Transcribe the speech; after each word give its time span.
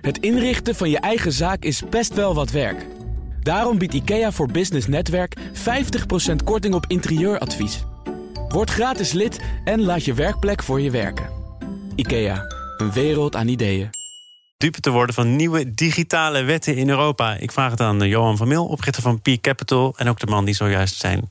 Het 0.00 0.18
inrichten 0.18 0.74
van 0.74 0.90
je 0.90 0.98
eigen 0.98 1.32
zaak 1.32 1.62
is 1.62 1.82
best 1.90 2.14
wel 2.14 2.34
wat 2.34 2.50
werk. 2.50 2.86
Daarom 3.42 3.78
biedt 3.78 3.94
IKEA 3.94 4.32
voor 4.32 4.50
Business 4.50 4.86
Netwerk 4.86 5.36
50% 5.38 5.40
korting 6.44 6.74
op 6.74 6.84
interieuradvies. 6.88 7.84
Word 8.48 8.70
gratis 8.70 9.12
lid 9.12 9.40
en 9.64 9.82
laat 9.82 10.04
je 10.04 10.14
werkplek 10.14 10.62
voor 10.62 10.80
je 10.80 10.90
werken. 10.90 11.30
IKEA, 11.94 12.44
een 12.76 12.92
wereld 12.92 13.36
aan 13.36 13.48
ideeën. 13.48 13.90
dupe 14.56 14.80
te 14.80 14.90
worden 14.90 15.14
van 15.14 15.36
nieuwe 15.36 15.74
digitale 15.74 16.42
wetten 16.42 16.76
in 16.76 16.88
Europa. 16.88 17.34
Ik 17.34 17.52
vraag 17.52 17.70
het 17.70 17.80
aan 17.80 18.08
Johan 18.08 18.36
van 18.36 18.48
Mil, 18.48 18.66
oprichter 18.66 19.02
van 19.02 19.22
Peak 19.22 19.40
Capital... 19.40 19.94
en 19.96 20.08
ook 20.08 20.18
de 20.18 20.26
man 20.26 20.44
die 20.44 20.54
zojuist 20.54 20.96
zijn 20.96 21.30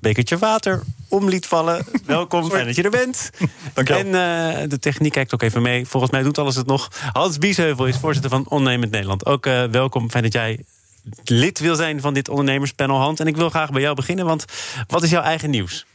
bekertje 0.00 0.38
water 0.38 0.82
om 1.08 1.28
liet 1.28 1.46
vallen. 1.46 1.86
Welkom, 2.06 2.50
fijn 2.50 2.66
dat 2.66 2.76
je 2.76 2.82
er 2.82 2.90
bent. 2.90 3.30
Dank 3.74 3.88
je 3.88 3.94
wel. 3.94 4.02
En 4.02 4.60
eh, 4.62 4.68
de 4.68 4.78
techniek 4.78 5.12
kijkt 5.12 5.34
ook 5.34 5.42
even 5.42 5.62
mee. 5.62 5.86
Volgens 5.86 6.12
mij 6.12 6.22
doet 6.22 6.38
alles 6.38 6.56
het 6.56 6.66
nog. 6.66 6.88
Hans 7.12 7.38
Biesheuvel 7.38 7.86
is 7.86 7.96
voorzitter 7.96 8.30
van 8.30 8.44
Ondernemend 8.48 8.90
Nederland. 8.90 9.26
Ook 9.26 9.46
eh, 9.46 9.64
welkom, 9.64 10.10
fijn 10.10 10.22
dat 10.22 10.32
jij 10.32 10.64
lid 11.24 11.58
wil 11.58 11.74
zijn 11.74 12.00
van 12.00 12.14
dit 12.14 12.28
ondernemerspanel, 12.28 12.98
Hans. 12.98 13.20
En 13.20 13.26
ik 13.26 13.36
wil 13.36 13.50
graag 13.50 13.70
bij 13.70 13.80
jou 13.80 13.94
beginnen, 13.94 14.26
want 14.26 14.44
wat 14.86 15.02
is 15.02 15.10
jouw 15.10 15.22
eigen 15.22 15.50
nieuws? 15.50 15.86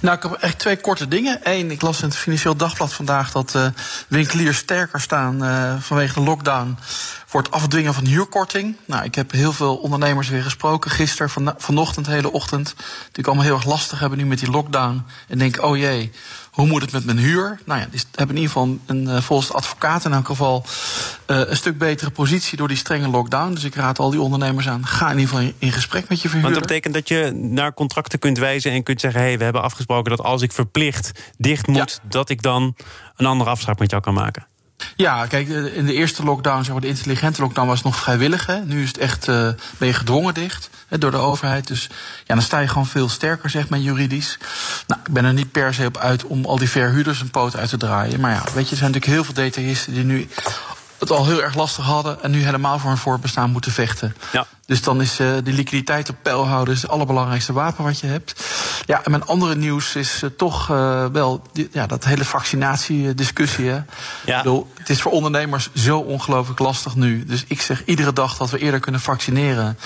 Nou, 0.00 0.16
ik 0.16 0.22
heb 0.22 0.32
echt 0.32 0.58
twee 0.58 0.76
korte 0.76 1.08
dingen. 1.08 1.40
Eén, 1.42 1.70
ik 1.70 1.82
las 1.82 2.00
in 2.02 2.08
het 2.08 2.16
Financieel 2.16 2.56
Dagblad 2.56 2.92
vandaag 2.92 3.32
dat 3.32 3.52
uh, 3.56 3.66
winkeliers 4.08 4.56
sterker 4.56 5.00
staan 5.00 5.44
uh, 5.44 5.74
vanwege 5.80 6.14
de 6.14 6.20
lockdown 6.20 6.78
voor 7.26 7.42
het 7.42 7.50
afdwingen 7.50 7.94
van 7.94 8.04
huurkorting. 8.04 8.76
Nou, 8.84 9.04
ik 9.04 9.14
heb 9.14 9.30
heel 9.30 9.52
veel 9.52 9.76
ondernemers 9.76 10.28
weer 10.28 10.42
gesproken 10.42 10.90
gisteren, 10.90 11.30
van, 11.30 11.54
vanochtend, 11.58 12.06
de 12.06 12.12
hele 12.12 12.32
ochtend. 12.32 12.74
Die 13.12 13.24
allemaal 13.24 13.44
heel 13.44 13.54
erg 13.54 13.64
lastig 13.64 13.98
hebben 13.98 14.18
nu 14.18 14.26
met 14.26 14.38
die 14.38 14.50
lockdown. 14.50 15.02
En 15.28 15.38
denken, 15.38 15.64
oh 15.64 15.76
jee, 15.76 16.12
hoe 16.50 16.66
moet 16.66 16.82
het 16.82 16.92
met 16.92 17.04
mijn 17.04 17.18
huur? 17.18 17.60
Nou 17.64 17.80
ja, 17.80 17.86
die 17.90 18.00
hebben 18.14 18.36
in 18.36 18.42
ieder 18.42 18.56
geval 18.56 18.78
een, 18.86 19.04
uh, 19.08 19.20
volgens 19.20 19.48
de 19.48 19.54
advocaat 19.54 20.04
in 20.04 20.12
elk 20.12 20.26
geval 20.26 20.64
uh, 21.26 21.40
een 21.46 21.56
stuk 21.56 21.78
betere 21.78 22.10
positie 22.10 22.56
door 22.56 22.68
die 22.68 22.76
strenge 22.76 23.08
lockdown. 23.08 23.54
Dus 23.54 23.64
ik 23.64 23.74
raad 23.74 23.98
al 23.98 24.10
die 24.10 24.20
ondernemers 24.20 24.68
aan, 24.68 24.86
ga 24.86 25.10
in 25.10 25.18
ieder 25.18 25.28
geval 25.28 25.44
in, 25.44 25.54
in 25.58 25.72
gesprek 25.72 26.08
met 26.08 26.22
je 26.22 26.28
verhuurder. 26.28 26.60
Want 26.60 26.68
dat 26.68 26.68
betekent 26.68 26.94
dat 26.94 27.08
je 27.08 27.32
naar 27.32 27.74
contracten 27.74 28.18
kunt 28.18 28.38
wijzen 28.38 28.72
en 28.72 28.82
kunt 28.82 29.00
zeggen: 29.00 29.20
hé, 29.20 29.26
hey, 29.26 29.38
we 29.38 29.44
hebben 29.44 29.62
afgesproken 29.62 30.10
dat 30.10 30.20
als 30.20 30.42
ik 30.42 30.52
verplicht 30.52 31.10
dicht 31.38 31.66
moet, 31.66 32.00
ja. 32.02 32.08
dat 32.08 32.28
ik 32.28 32.42
dan 32.42 32.76
een 33.16 33.26
andere 33.26 33.50
afspraak 33.50 33.78
met 33.78 33.90
jou 33.90 34.02
kan 34.02 34.14
maken. 34.14 34.46
Ja, 34.96 35.26
kijk, 35.26 35.48
in 35.48 35.86
de 35.86 35.92
eerste 35.92 36.24
lockdown, 36.24 36.62
zeg 36.62 36.72
maar, 36.72 36.80
de 36.80 36.86
intelligente 36.86 37.40
lockdown, 37.40 37.68
was 37.68 37.82
nog 37.82 37.96
vrijwillig. 37.96 38.46
Hè? 38.46 38.64
Nu 38.64 38.82
is 38.82 38.88
het 38.88 38.98
echt, 38.98 39.28
uh, 39.28 39.48
ben 39.78 39.88
je 39.88 39.94
gedwongen 39.94 40.34
dicht 40.34 40.70
hè, 40.88 40.98
door 40.98 41.10
de 41.10 41.16
overheid. 41.16 41.66
Dus 41.66 41.88
ja, 42.24 42.34
dan 42.34 42.42
sta 42.42 42.58
je 42.58 42.68
gewoon 42.68 42.86
veel 42.86 43.08
sterker, 43.08 43.50
zeg 43.50 43.68
maar, 43.68 43.78
juridisch. 43.78 44.38
Nou, 44.86 45.00
ik 45.04 45.12
ben 45.12 45.24
er 45.24 45.32
niet 45.32 45.52
per 45.52 45.74
se 45.74 45.86
op 45.86 45.96
uit 45.96 46.24
om 46.24 46.44
al 46.44 46.58
die 46.58 46.70
verhuurders 46.70 47.20
een 47.20 47.30
poot 47.30 47.56
uit 47.56 47.68
te 47.68 47.76
draaien. 47.76 48.20
Maar 48.20 48.32
ja, 48.32 48.42
weet 48.54 48.64
je, 48.64 48.70
er 48.70 48.76
zijn 48.76 48.92
natuurlijk 48.92 49.06
heel 49.06 49.24
veel 49.24 49.34
detailisten 49.34 49.92
die 49.92 50.04
nu 50.04 50.28
het 50.98 51.10
al 51.10 51.26
heel 51.26 51.42
erg 51.42 51.54
lastig 51.54 51.84
hadden 51.84 52.22
en 52.22 52.30
nu 52.30 52.42
helemaal 52.42 52.78
voor 52.78 52.90
hun 52.90 52.98
voortbestaan 52.98 53.50
moeten 53.50 53.72
vechten. 53.72 54.16
Ja. 54.32 54.46
Dus 54.66 54.82
dan 54.82 55.00
is 55.00 55.20
uh, 55.20 55.34
die 55.42 55.54
liquiditeit 55.54 56.08
op 56.08 56.16
peil 56.22 56.46
houden 56.46 56.74
is 56.74 56.82
het 56.82 56.90
allerbelangrijkste 56.90 57.52
wapen 57.52 57.84
wat 57.84 58.00
je 58.00 58.06
hebt. 58.06 58.34
Ja, 58.86 59.04
en 59.04 59.10
mijn 59.10 59.24
andere 59.24 59.54
nieuws 59.54 59.96
is 59.96 60.22
uh, 60.22 60.30
toch 60.36 60.70
uh, 60.70 61.06
wel 61.06 61.42
die, 61.52 61.68
ja, 61.72 61.86
dat 61.86 62.04
hele 62.04 62.24
vaccinatiediscussie. 62.24 63.68
Hè. 63.68 63.80
Ja. 64.24 64.42
Bedoel, 64.42 64.70
het 64.78 64.90
is 64.90 65.02
voor 65.02 65.12
ondernemers 65.12 65.70
zo 65.74 65.98
ongelooflijk 65.98 66.58
lastig 66.58 66.94
nu. 66.94 67.24
Dus 67.24 67.44
ik 67.48 67.60
zeg 67.60 67.84
iedere 67.84 68.12
dag 68.12 68.36
dat 68.36 68.50
we 68.50 68.58
eerder 68.58 68.80
kunnen 68.80 69.00
vaccineren. 69.00 69.78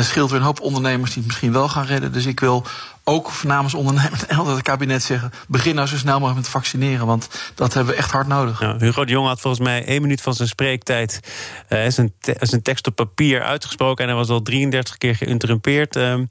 scheelt 0.00 0.30
weer 0.30 0.40
een 0.40 0.46
hoop 0.46 0.60
ondernemers 0.60 1.10
die 1.10 1.18
het 1.18 1.26
misschien 1.26 1.52
wel 1.52 1.68
gaan 1.68 1.86
redden. 1.86 2.12
Dus 2.12 2.26
ik 2.26 2.40
wil 2.40 2.66
ook 3.08 3.42
namens 3.42 3.74
ondernemers 3.74 4.26
en 4.26 4.46
het 4.46 4.62
kabinet 4.62 5.02
zeggen... 5.02 5.30
begin 5.48 5.74
nou 5.74 5.88
zo 5.88 5.96
snel 5.96 6.18
mogelijk 6.18 6.36
met 6.40 6.48
vaccineren, 6.48 7.06
want 7.06 7.28
dat 7.54 7.74
hebben 7.74 7.92
we 7.92 7.98
echt 7.98 8.10
hard 8.10 8.26
nodig. 8.26 8.60
Ja, 8.60 8.76
Hugo 8.78 9.04
de 9.04 9.12
Jong 9.12 9.26
had 9.26 9.40
volgens 9.40 9.62
mij 9.62 9.84
één 9.84 10.02
minuut 10.02 10.20
van 10.20 10.34
zijn 10.34 10.48
spreektijd... 10.48 11.20
Uh, 11.68 11.88
zijn, 11.88 12.12
te 12.20 12.36
zijn 12.40 12.62
tekst 12.62 12.86
op 12.86 12.94
papier 12.94 13.42
uitgesproken... 13.42 14.04
en 14.04 14.10
hij 14.10 14.18
was 14.18 14.28
al 14.28 14.42
33 14.42 14.96
keer 14.98 15.14
geïnterrumpeerd 15.14 15.96
uh, 15.96 16.14
uh, 16.14 16.24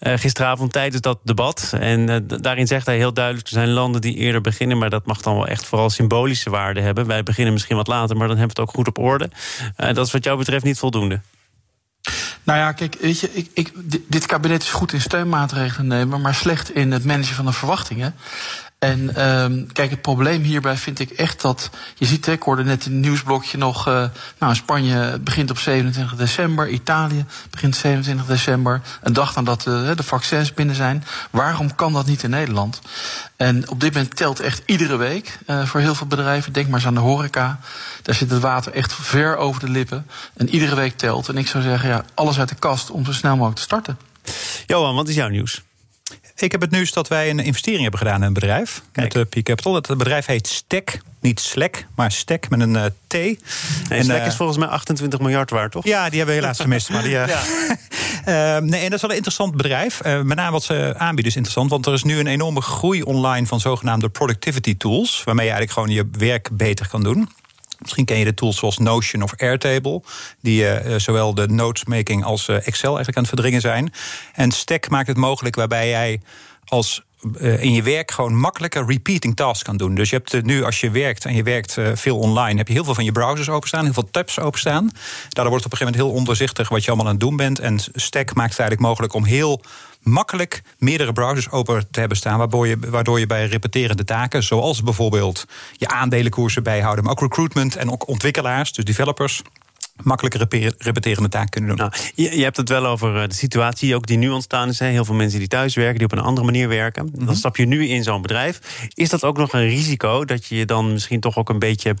gisteravond 0.00 0.72
tijdens 0.72 1.02
dat 1.02 1.18
debat. 1.22 1.72
En 1.80 2.10
uh, 2.10 2.16
daarin 2.40 2.66
zegt 2.66 2.86
hij 2.86 2.96
heel 2.96 3.12
duidelijk... 3.12 3.46
er 3.46 3.52
zijn 3.52 3.70
landen 3.70 4.00
die 4.00 4.16
eerder 4.16 4.40
beginnen... 4.40 4.78
maar 4.78 4.90
dat 4.90 5.06
mag 5.06 5.20
dan 5.20 5.34
wel 5.34 5.46
echt 5.46 5.66
vooral 5.66 5.90
symbolische 5.90 6.50
waarde 6.50 6.80
hebben. 6.80 7.06
Wij 7.06 7.22
beginnen 7.22 7.52
misschien 7.52 7.76
wat 7.76 7.86
later, 7.86 8.16
maar 8.16 8.28
dan 8.28 8.36
hebben 8.36 8.56
we 8.56 8.62
het 8.62 8.70
ook 8.70 8.76
goed 8.76 8.88
op 8.88 8.98
orde. 8.98 9.30
Dat 9.76 10.06
is 10.06 10.12
wat 10.12 10.24
jou 10.24 10.38
betreft 10.38 10.64
niet 10.64 10.78
voldoende. 10.78 11.20
Nou 12.48 12.60
ja, 12.60 12.72
kijk, 12.72 12.96
weet 13.00 13.20
je, 13.20 13.30
ik, 13.32 13.50
ik, 13.54 13.72
dit 14.06 14.26
kabinet 14.26 14.62
is 14.62 14.70
goed 14.70 14.92
in 14.92 15.00
steunmaatregelen 15.00 15.86
nemen, 15.86 16.20
maar 16.20 16.34
slecht 16.34 16.74
in 16.74 16.92
het 16.92 17.04
managen 17.04 17.34
van 17.34 17.44
de 17.44 17.52
verwachtingen. 17.52 18.14
En 18.78 19.28
um, 19.28 19.72
kijk, 19.72 19.90
het 19.90 20.02
probleem 20.02 20.42
hierbij 20.42 20.76
vind 20.76 20.98
ik 20.98 21.10
echt 21.10 21.40
dat. 21.40 21.70
Je 21.94 22.06
ziet, 22.06 22.26
ik 22.26 22.42
hoorde 22.42 22.64
net 22.64 22.86
in 22.86 22.92
het 22.92 23.00
nieuwsblokje 23.00 23.58
nog. 23.58 23.88
Uh, 23.88 24.04
nou, 24.38 24.54
Spanje 24.54 25.18
begint 25.18 25.50
op 25.50 25.58
27 25.58 26.16
december. 26.16 26.68
Italië 26.68 27.24
begint 27.50 27.76
27 27.76 28.26
december. 28.26 28.80
Een 29.02 29.12
dag 29.12 29.34
nadat 29.34 29.66
uh, 29.66 29.96
de 29.96 30.02
vaccins 30.02 30.54
binnen 30.54 30.74
zijn. 30.74 31.04
Waarom 31.30 31.74
kan 31.74 31.92
dat 31.92 32.06
niet 32.06 32.22
in 32.22 32.30
Nederland? 32.30 32.80
En 33.36 33.68
op 33.68 33.80
dit 33.80 33.94
moment 33.94 34.16
telt 34.16 34.40
echt 34.40 34.62
iedere 34.66 34.96
week 34.96 35.38
uh, 35.46 35.66
voor 35.66 35.80
heel 35.80 35.94
veel 35.94 36.06
bedrijven. 36.06 36.52
Denk 36.52 36.66
maar 36.66 36.78
eens 36.78 36.86
aan 36.86 36.94
de 36.94 37.00
horeca. 37.00 37.60
Daar 38.02 38.14
zit 38.14 38.30
het 38.30 38.40
water 38.40 38.72
echt 38.72 38.92
ver 38.92 39.36
over 39.36 39.60
de 39.60 39.70
lippen. 39.70 40.06
En 40.36 40.48
iedere 40.48 40.74
week 40.74 40.96
telt. 40.96 41.28
En 41.28 41.36
ik 41.36 41.46
zou 41.46 41.62
zeggen, 41.62 41.88
ja, 41.88 42.04
alles 42.14 42.38
uit 42.38 42.48
de 42.48 42.54
kast 42.54 42.90
om 42.90 43.04
zo 43.04 43.12
snel 43.12 43.32
mogelijk 43.34 43.56
te 43.56 43.62
starten. 43.62 43.98
Johan, 44.66 44.94
wat 44.94 45.08
is 45.08 45.14
jouw 45.14 45.28
nieuws? 45.28 45.62
Ik 46.40 46.52
heb 46.52 46.60
het 46.60 46.70
nieuws 46.70 46.92
dat 46.92 47.08
wij 47.08 47.30
een 47.30 47.38
investering 47.38 47.82
hebben 47.82 48.00
gedaan 48.00 48.20
in 48.20 48.26
een 48.26 48.32
bedrijf. 48.32 48.82
Kijk. 48.92 49.14
Met 49.14 49.34
uh, 49.34 49.42
P 49.42 49.44
Capital. 49.44 49.74
Het 49.74 49.96
bedrijf 49.96 50.26
heet 50.26 50.46
Stek. 50.46 51.00
Niet 51.20 51.40
Slack, 51.40 51.86
maar 51.94 52.12
Stek 52.12 52.50
met 52.50 52.60
een 52.60 52.74
uh, 52.74 52.84
T. 53.06 53.12
Nee, 53.12 53.38
en 53.88 54.04
Slack 54.04 54.20
uh, 54.20 54.26
is 54.26 54.36
volgens 54.36 54.58
mij 54.58 54.68
28 54.68 55.20
miljard 55.20 55.50
waard, 55.50 55.72
toch? 55.72 55.84
Ja, 55.84 56.08
die 56.08 56.18
hebben 56.18 56.36
we 56.36 56.40
helaas 56.40 56.60
gemist. 56.66 56.90
maar 56.90 57.02
die, 57.02 57.10
ja. 57.10 57.26
nee, 58.60 58.80
en 58.80 58.90
dat 58.90 58.92
is 58.92 59.00
wel 59.00 59.10
een 59.10 59.16
interessant 59.16 59.56
bedrijf. 59.56 60.02
met 60.02 60.36
name 60.36 60.50
wat 60.50 60.62
ze 60.62 60.94
aanbieden 60.96 61.26
is 61.26 61.36
interessant. 61.36 61.70
Want 61.70 61.86
er 61.86 61.92
is 61.92 62.02
nu 62.02 62.18
een 62.18 62.26
enorme 62.26 62.60
groei 62.60 63.02
online 63.02 63.46
van 63.46 63.60
zogenaamde 63.60 64.08
productivity 64.08 64.76
tools. 64.76 65.22
Waarmee 65.24 65.46
je 65.46 65.52
eigenlijk 65.52 65.80
gewoon 65.80 65.96
je 65.96 66.18
werk 66.18 66.48
beter 66.52 66.88
kan 66.88 67.02
doen. 67.02 67.28
Misschien 67.78 68.04
ken 68.04 68.18
je 68.18 68.24
de 68.24 68.34
tools 68.34 68.56
zoals 68.56 68.78
Notion 68.78 69.22
of 69.22 69.34
Airtable, 69.36 70.02
die 70.40 70.62
uh, 70.62 70.98
zowel 70.98 71.34
de 71.34 71.48
notesmaking 71.48 72.24
als 72.24 72.48
uh, 72.48 72.66
Excel 72.66 72.96
eigenlijk 72.96 73.16
aan 73.16 73.22
het 73.22 73.32
verdringen 73.32 73.60
zijn. 73.60 73.92
En 74.32 74.50
Stack 74.50 74.88
maakt 74.88 75.06
het 75.06 75.16
mogelijk 75.16 75.56
waarbij 75.56 75.88
jij 75.88 76.20
als 76.64 77.02
in 77.40 77.72
je 77.72 77.82
werk 77.82 78.10
gewoon 78.10 78.36
makkelijker 78.36 78.86
repeating 78.86 79.36
tasks 79.36 79.64
kan 79.64 79.76
doen. 79.76 79.94
Dus 79.94 80.10
je 80.10 80.16
hebt 80.16 80.44
nu, 80.44 80.64
als 80.64 80.80
je 80.80 80.90
werkt 80.90 81.24
en 81.24 81.34
je 81.34 81.42
werkt 81.42 81.76
veel 81.94 82.18
online, 82.18 82.58
heb 82.58 82.66
je 82.66 82.72
heel 82.72 82.84
veel 82.84 82.94
van 82.94 83.04
je 83.04 83.12
browsers 83.12 83.48
openstaan, 83.48 83.84
heel 83.84 83.92
veel 83.92 84.10
tabs 84.10 84.40
openstaan. 84.40 84.90
Daardoor 85.28 85.48
wordt 85.48 85.64
het 85.64 85.64
op 85.64 85.72
een 85.72 85.78
gegeven 85.78 85.84
moment 85.84 85.96
heel 85.96 86.12
ondoorzichtig 86.12 86.68
wat 86.68 86.84
je 86.84 86.88
allemaal 86.88 87.06
aan 87.06 87.12
het 87.12 87.20
doen 87.20 87.36
bent. 87.36 87.58
En 87.58 87.78
Stack 87.78 88.34
maakt 88.34 88.50
het 88.50 88.58
eigenlijk 88.58 88.80
mogelijk 88.80 89.14
om 89.14 89.24
heel 89.24 89.62
makkelijk 90.02 90.62
meerdere 90.78 91.12
browsers 91.12 91.50
open 91.50 91.88
te 91.90 92.00
hebben 92.00 92.18
staan, 92.18 92.38
waardoor 92.38 92.66
je, 92.66 92.78
waardoor 92.78 93.18
je 93.18 93.26
bij 93.26 93.46
repeterende 93.46 94.04
taken, 94.04 94.42
zoals 94.42 94.82
bijvoorbeeld 94.82 95.44
je 95.72 95.88
aandelenkoersen 95.88 96.62
bijhouden, 96.62 97.04
maar 97.04 97.12
ook 97.12 97.20
recruitment 97.20 97.76
en 97.76 97.90
ook 97.90 98.08
ontwikkelaars, 98.08 98.72
dus 98.72 98.84
developers, 98.84 99.42
makkelijker 100.02 100.46
repeterende 100.78 101.28
taken 101.28 101.50
kunnen 101.50 101.76
doen. 101.76 101.78
Nou, 101.78 101.92
je, 102.14 102.36
je, 102.36 102.42
hebt 102.42 102.56
het 102.56 102.68
wel 102.68 102.86
over 102.86 103.28
de 103.28 103.34
situatie 103.34 103.94
ook 103.94 104.06
die 104.06 104.18
nu 104.18 104.28
ontstaan 104.28 104.68
is. 104.68 104.78
Hè? 104.78 104.86
Heel 104.86 105.04
veel 105.04 105.14
mensen 105.14 105.38
die 105.38 105.48
thuis 105.48 105.74
werken, 105.74 105.98
die 105.98 106.06
op 106.06 106.12
een 106.12 106.24
andere 106.24 106.46
manier 106.46 106.68
werken. 106.68 107.04
Mm 107.04 107.12
-hmm. 107.14 107.26
Dan 107.26 107.36
stap 107.36 107.56
je 107.56 107.66
nu 107.66 107.86
in 107.86 108.02
zo'n 108.02 108.22
bedrijf. 108.22 108.88
Is 108.94 109.08
dat 109.08 109.24
ook 109.24 109.36
nog 109.36 109.52
een 109.52 109.68
risico 109.68 110.24
dat 110.24 110.46
je 110.46 110.56
je 110.56 110.64
dan 110.64 110.92
misschien 110.92 111.20
toch 111.20 111.36
ook 111.36 111.48
een 111.48 111.58
beetje 111.58 111.94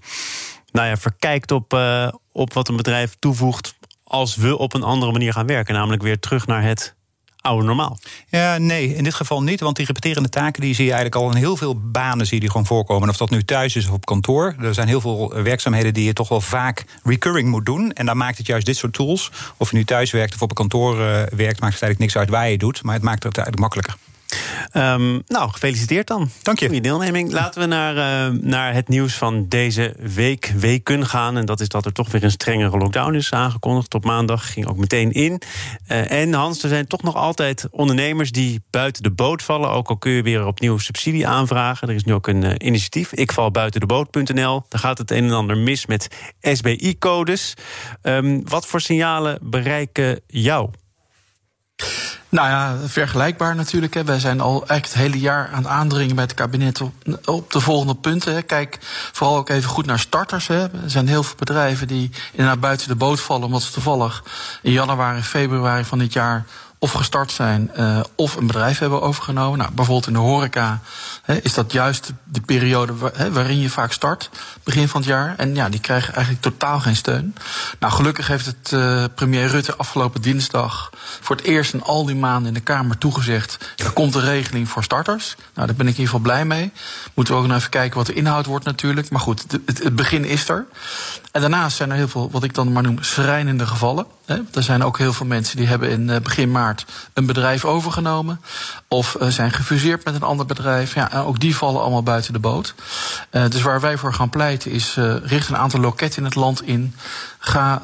nou 0.72 0.88
ja, 0.88 0.96
verkijkt 0.96 1.50
op, 1.50 1.74
uh, 1.74 2.08
op 2.32 2.52
wat 2.52 2.68
een 2.68 2.76
bedrijf 2.76 3.16
toevoegt 3.18 3.76
als 4.04 4.36
we 4.36 4.58
op 4.58 4.74
een 4.74 4.82
andere 4.82 5.12
manier 5.12 5.32
gaan 5.32 5.46
werken, 5.46 5.74
namelijk 5.74 6.02
weer 6.02 6.18
terug 6.18 6.46
naar 6.46 6.62
het 6.62 6.96
normaal. 7.56 7.98
Ja, 8.28 8.58
nee, 8.58 8.94
in 8.94 9.04
dit 9.04 9.14
geval 9.14 9.42
niet. 9.42 9.60
Want 9.60 9.76
die 9.76 9.86
repeterende 9.86 10.28
taken 10.28 10.62
die 10.62 10.74
zie 10.74 10.84
je 10.84 10.92
eigenlijk 10.92 11.22
al 11.22 11.30
in 11.30 11.36
heel 11.36 11.56
veel 11.56 11.80
banen 11.80 12.26
zie 12.26 12.40
die 12.40 12.50
gewoon 12.50 12.66
voorkomen. 12.66 13.08
Of 13.08 13.16
dat 13.16 13.30
nu 13.30 13.44
thuis 13.44 13.76
is 13.76 13.86
of 13.86 13.92
op 13.92 14.06
kantoor. 14.06 14.54
Er 14.60 14.74
zijn 14.74 14.88
heel 14.88 15.00
veel 15.00 15.42
werkzaamheden 15.42 15.94
die 15.94 16.04
je 16.04 16.12
toch 16.12 16.28
wel 16.28 16.40
vaak 16.40 16.84
recurring 17.02 17.48
moet 17.48 17.66
doen. 17.66 17.92
En 17.92 18.06
dan 18.06 18.16
maakt 18.16 18.38
het 18.38 18.46
juist 18.46 18.66
dit 18.66 18.76
soort 18.76 18.92
tools. 18.92 19.30
Of 19.56 19.70
je 19.70 19.76
nu 19.76 19.84
thuis 19.84 20.10
werkt 20.10 20.34
of 20.34 20.42
op 20.42 20.48
een 20.48 20.56
kantoor 20.56 20.94
uh, 20.94 21.00
werkt, 21.00 21.60
maakt 21.60 21.74
het 21.74 21.82
eigenlijk 21.82 21.98
niks 21.98 22.16
uit 22.16 22.28
waar 22.28 22.50
je 22.50 22.58
doet. 22.58 22.82
Maar 22.82 22.94
het 22.94 23.02
maakt 23.02 23.22
het 23.22 23.36
eigenlijk 23.36 23.60
makkelijker. 23.60 24.07
Um, 24.72 25.22
nou, 25.26 25.50
gefeliciteerd 25.50 26.06
dan. 26.06 26.30
Dank 26.42 26.58
je. 26.58 26.66
Goeie 26.66 26.80
deelneming. 26.80 27.32
Laten 27.32 27.60
we 27.60 27.66
naar, 27.66 27.96
uh, 27.96 28.40
naar 28.40 28.74
het 28.74 28.88
nieuws 28.88 29.14
van 29.14 29.48
deze 29.48 29.94
week, 29.98 30.52
weken 30.56 31.06
gaan. 31.06 31.36
En 31.36 31.46
dat 31.46 31.60
is 31.60 31.68
dat 31.68 31.84
er 31.84 31.92
toch 31.92 32.10
weer 32.10 32.24
een 32.24 32.30
strengere 32.30 32.78
lockdown 32.78 33.14
is 33.14 33.32
aangekondigd. 33.32 33.94
Op 33.94 34.04
maandag 34.04 34.52
ging 34.52 34.66
ook 34.66 34.76
meteen 34.76 35.12
in. 35.12 35.40
Uh, 35.88 36.10
en 36.10 36.32
Hans, 36.32 36.62
er 36.62 36.68
zijn 36.68 36.86
toch 36.86 37.02
nog 37.02 37.14
altijd 37.14 37.66
ondernemers 37.70 38.32
die 38.32 38.62
buiten 38.70 39.02
de 39.02 39.10
boot 39.10 39.42
vallen. 39.42 39.70
Ook 39.70 39.88
al 39.88 39.96
kun 39.96 40.12
je 40.12 40.22
weer 40.22 40.46
opnieuw 40.46 40.78
subsidie 40.78 41.26
aanvragen. 41.26 41.88
Er 41.88 41.94
is 41.94 42.04
nu 42.04 42.14
ook 42.14 42.26
een 42.26 42.44
uh, 42.44 42.52
initiatief. 42.58 43.12
Ik 43.12 43.32
val 43.32 43.50
buiten 43.50 43.80
de 43.80 43.86
boot.nl. 43.86 44.64
Daar 44.68 44.80
gaat 44.80 44.98
het 44.98 45.10
een 45.10 45.24
en 45.24 45.32
ander 45.32 45.56
mis 45.56 45.86
met 45.86 46.08
SBI-codes. 46.40 47.54
Um, 48.02 48.48
wat 48.48 48.66
voor 48.66 48.80
signalen 48.80 49.38
bereiken 49.42 50.20
jou? 50.26 50.70
Nou 52.28 52.48
ja, 52.48 52.76
vergelijkbaar 52.86 53.54
natuurlijk. 53.54 53.94
Hè. 53.94 54.04
Wij 54.04 54.18
zijn 54.18 54.40
al 54.40 54.52
eigenlijk 54.52 54.84
het 54.84 54.94
hele 54.94 55.18
jaar 55.18 55.48
aan 55.48 55.62
het 55.62 55.66
aandringen 55.66 56.14
bij 56.14 56.24
het 56.24 56.34
kabinet 56.34 56.80
op, 56.80 56.92
op 57.24 57.52
de 57.52 57.60
volgende 57.60 57.94
punten. 57.94 58.34
Hè. 58.34 58.42
Kijk 58.42 58.78
vooral 59.12 59.36
ook 59.36 59.48
even 59.48 59.70
goed 59.70 59.86
naar 59.86 59.98
starters. 59.98 60.46
Hè. 60.46 60.62
Er 60.62 60.90
zijn 60.90 61.08
heel 61.08 61.22
veel 61.22 61.36
bedrijven 61.38 61.86
die 61.86 62.10
inderdaad 62.30 62.60
buiten 62.60 62.88
de 62.88 62.94
boot 62.94 63.20
vallen, 63.20 63.46
omdat 63.46 63.62
ze 63.62 63.72
toevallig 63.72 64.22
in 64.62 64.72
januari, 64.72 65.22
februari 65.22 65.84
van 65.84 65.98
dit 65.98 66.12
jaar 66.12 66.44
of 66.78 66.92
gestart 66.92 67.32
zijn 67.32 67.70
uh, 67.78 68.00
of 68.14 68.36
een 68.36 68.46
bedrijf 68.46 68.78
hebben 68.78 69.02
overgenomen. 69.02 69.58
Nou, 69.58 69.70
bijvoorbeeld 69.72 70.06
in 70.06 70.12
de 70.12 70.18
horeca 70.18 70.80
is 71.42 71.54
dat 71.54 71.72
juist 71.72 72.12
de 72.24 72.40
periode 72.40 72.92
waarin 73.32 73.60
je 73.60 73.70
vaak 73.70 73.92
start, 73.92 74.30
begin 74.62 74.88
van 74.88 75.00
het 75.00 75.10
jaar. 75.10 75.34
En 75.36 75.54
ja, 75.54 75.68
die 75.68 75.80
krijgen 75.80 76.14
eigenlijk 76.14 76.42
totaal 76.42 76.80
geen 76.80 76.96
steun. 76.96 77.34
Nou, 77.78 77.92
gelukkig 77.92 78.26
heeft 78.26 78.46
het 78.46 78.70
uh, 78.74 79.04
premier 79.14 79.46
Rutte 79.46 79.76
afgelopen 79.76 80.22
dinsdag 80.22 80.90
voor 81.20 81.36
het 81.36 81.44
eerst 81.44 81.72
in 81.72 81.82
al 81.82 82.06
die 82.06 82.16
maanden 82.16 82.48
in 82.48 82.54
de 82.54 82.60
Kamer 82.60 82.98
toegezegd. 82.98 83.72
Er 83.76 83.92
komt 83.92 84.14
een 84.14 84.20
regeling 84.20 84.68
voor 84.68 84.84
starters. 84.84 85.36
Nou, 85.54 85.66
daar 85.66 85.76
ben 85.76 85.86
ik 85.86 85.94
in 85.94 86.00
ieder 86.00 86.04
geval 86.04 86.20
blij 86.20 86.44
mee. 86.44 86.72
Moeten 87.14 87.34
we 87.34 87.40
ook 87.40 87.46
nog 87.46 87.56
even 87.56 87.70
kijken 87.70 87.96
wat 87.96 88.06
de 88.06 88.12
inhoud 88.12 88.46
wordt 88.46 88.64
natuurlijk. 88.64 89.10
Maar 89.10 89.20
goed, 89.20 89.44
het, 89.64 89.82
het 89.82 89.96
begin 89.96 90.24
is 90.24 90.48
er. 90.48 90.66
En 91.38 91.50
daarnaast 91.50 91.76
zijn 91.76 91.90
er 91.90 91.96
heel 91.96 92.08
veel, 92.08 92.30
wat 92.30 92.42
ik 92.42 92.54
dan 92.54 92.72
maar 92.72 92.82
noem, 92.82 93.02
schrijnende 93.02 93.66
gevallen. 93.66 94.06
Er 94.26 94.62
zijn 94.62 94.84
ook 94.84 94.98
heel 94.98 95.12
veel 95.12 95.26
mensen 95.26 95.56
die 95.56 95.66
hebben 95.66 95.90
in 95.90 96.10
eh, 96.10 96.20
begin 96.20 96.50
maart 96.50 96.86
een 97.12 97.26
bedrijf 97.26 97.64
overgenomen. 97.64 98.40
Of 98.88 99.14
eh, 99.14 99.28
zijn 99.28 99.50
gefuseerd 99.50 100.04
met 100.04 100.14
een 100.14 100.22
ander 100.22 100.46
bedrijf. 100.46 100.94
Ja, 100.94 101.10
ook 101.14 101.40
die 101.40 101.56
vallen 101.56 101.80
allemaal 101.80 102.02
buiten 102.02 102.32
de 102.32 102.38
boot. 102.38 102.74
Uh, 103.30 103.48
dus 103.48 103.62
waar 103.62 103.80
wij 103.80 103.96
voor 103.98 104.14
gaan 104.14 104.30
pleiten 104.30 104.70
is, 104.70 104.96
richt 105.22 105.48
een 105.48 105.56
aantal 105.56 105.80
loketten 105.80 106.18
in 106.18 106.24
het 106.24 106.34
land 106.34 106.62
in. 106.62 106.94
Ga 107.38 107.82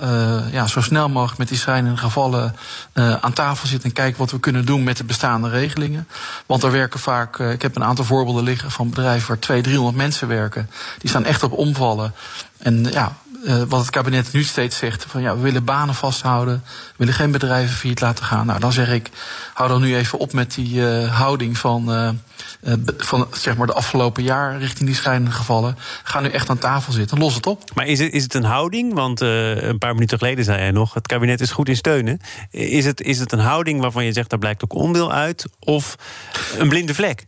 ja, 0.51 0.67
zo 0.67 0.81
snel 0.81 1.09
mogelijk 1.09 1.39
met 1.39 1.49
die 1.49 1.59
schrijnende 1.59 1.97
gevallen 1.97 2.57
aan 2.95 3.33
tafel 3.33 3.69
zitten 3.69 3.89
en 3.89 3.95
kijken 3.95 4.19
wat 4.19 4.31
we 4.31 4.41
kunnen 4.41 4.65
doen 4.65 4.85
met 4.85 4.97
de 4.97 5.05
bestaande 5.05 5.49
regelingen. 5.49 6.09
Want 6.47 6.63
er 6.63 6.71
werken 6.71 7.01
vaak, 7.01 7.39
ik 7.39 7.63
heb 7.63 7.77
een 7.77 7.85
aantal 7.85 8.05
voorbeelden 8.05 8.45
liggen 8.45 8.71
van 8.71 8.91
bedrijven 8.91 9.29
waar 9.29 9.39
200, 9.39 9.75
300 9.75 9.97
mensen 9.97 10.29
werken. 10.29 10.71
Die 10.99 11.11
staan 11.11 11.25
echt 11.25 11.43
op 11.43 11.53
omvallen. 11.53 12.15
En 12.59 12.85
ja, 12.85 13.17
uh, 13.45 13.63
wat 13.69 13.81
het 13.81 13.91
kabinet 13.91 14.33
nu 14.33 14.43
steeds 14.43 14.77
zegt: 14.77 15.05
van 15.09 15.23
ja, 15.23 15.37
we 15.37 15.43
willen 15.43 15.65
banen 15.65 15.95
vasthouden, 15.95 16.63
we 16.65 16.93
willen 16.97 17.15
geen 17.15 17.31
bedrijven 17.31 17.77
failliet 17.77 18.01
laten 18.01 18.25
gaan. 18.25 18.47
Nou, 18.47 18.61
dan 18.61 18.73
zeg 18.73 18.93
ik, 18.93 19.11
hou 19.55 19.69
dan 19.69 19.81
nu 19.81 19.97
even 19.97 20.19
op 20.19 20.33
met 20.33 20.55
die 20.55 20.75
uh, 20.75 21.19
houding 21.19 21.59
van, 21.59 21.93
uh, 21.93 22.73
van 22.97 23.27
zeg 23.33 23.57
maar 23.57 23.67
de 23.67 23.73
afgelopen 23.73 24.23
jaar 24.23 24.59
richting 24.59 24.87
die 24.87 24.95
schrijnende 24.95 25.31
gevallen. 25.31 25.77
Ga 26.03 26.21
nu 26.21 26.29
echt 26.29 26.51
aan 26.51 26.59
tafel 26.59 26.93
zitten, 26.93 27.19
los 27.19 27.35
het 27.35 27.47
op. 27.47 27.71
Maar 27.75 27.87
is 27.87 27.99
het, 27.99 28.13
is 28.13 28.23
het 28.23 28.35
een 28.35 28.45
houding? 28.45 28.95
Want 28.95 29.21
een 29.21 29.79
paar 29.79 29.95
minuten 29.95 30.19
geleden 30.19 30.45
zei 30.45 30.59
hij 30.59 30.71
nog: 30.71 30.95
het 30.95 31.07
kabinet 31.07 31.41
is 31.41 31.51
goed 31.51 31.69
in 31.69 31.77
steunen. 31.77 32.21
Is 32.51 32.85
het, 32.85 33.01
is 33.01 33.19
het 33.19 33.33
een 33.33 33.39
houding 33.39 33.81
waarvan 33.81 34.05
je 34.05 34.13
zegt, 34.13 34.31
daar 34.31 34.39
blijkt 34.39 34.65
ook 34.65 34.75
onwil 34.75 35.13
uit? 35.13 35.45
Of 35.59 35.97
een 36.59 36.69
blinde 36.69 36.95
vlek? 36.95 37.27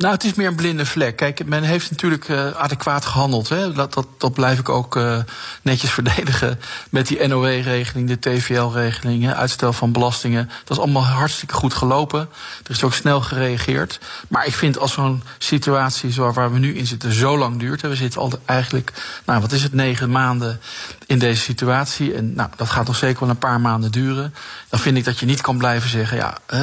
Nou, 0.00 0.12
het 0.14 0.24
is 0.24 0.34
meer 0.34 0.46
een 0.46 0.54
blinde 0.54 0.86
vlek. 0.86 1.16
Kijk, 1.16 1.46
men 1.46 1.62
heeft 1.62 1.90
natuurlijk 1.90 2.28
uh, 2.28 2.50
adequaat 2.50 3.04
gehandeld. 3.04 3.48
Hè. 3.48 3.72
Dat, 3.72 3.94
dat, 3.94 4.06
dat 4.18 4.32
blijf 4.32 4.58
ik 4.58 4.68
ook 4.68 4.96
uh, 4.96 5.18
netjes 5.62 5.90
verdedigen. 6.00 6.60
Met 6.90 7.06
die 7.06 7.26
NOW-regeling, 7.26 8.08
de 8.08 8.18
TVL-regeling, 8.18 9.32
uitstel 9.32 9.72
van 9.72 9.92
belastingen. 9.92 10.50
Dat 10.64 10.76
is 10.76 10.82
allemaal 10.82 11.04
hartstikke 11.04 11.54
goed 11.54 11.74
gelopen. 11.74 12.20
Er 12.64 12.70
is 12.70 12.82
ook 12.82 12.94
snel 12.94 13.20
gereageerd. 13.20 14.00
Maar 14.28 14.46
ik 14.46 14.54
vind 14.54 14.78
als 14.78 14.92
zo'n 14.92 15.22
situatie 15.38 16.12
zoals 16.12 16.34
waar 16.34 16.52
we 16.52 16.58
nu 16.58 16.74
in 16.74 16.86
zitten 16.86 17.12
zo 17.12 17.38
lang 17.38 17.58
duurt. 17.58 17.82
Hè, 17.82 17.88
we 17.88 17.96
zitten 17.96 18.20
al 18.20 18.32
eigenlijk, 18.44 18.92
nou 19.24 19.40
wat 19.40 19.52
is 19.52 19.62
het, 19.62 19.74
negen 19.74 20.10
maanden 20.10 20.60
in 21.06 21.18
deze 21.18 21.42
situatie. 21.42 22.14
En 22.14 22.34
nou, 22.34 22.50
dat 22.56 22.68
gaat 22.70 22.86
nog 22.86 22.96
zeker 22.96 23.20
wel 23.20 23.28
een 23.28 23.38
paar 23.38 23.60
maanden 23.60 23.90
duren. 23.90 24.34
Dan 24.68 24.80
vind 24.80 24.96
ik 24.96 25.04
dat 25.04 25.18
je 25.18 25.26
niet 25.26 25.40
kan 25.40 25.58
blijven 25.58 25.90
zeggen, 25.90 26.16
ja, 26.16 26.38
uh, 26.54 26.60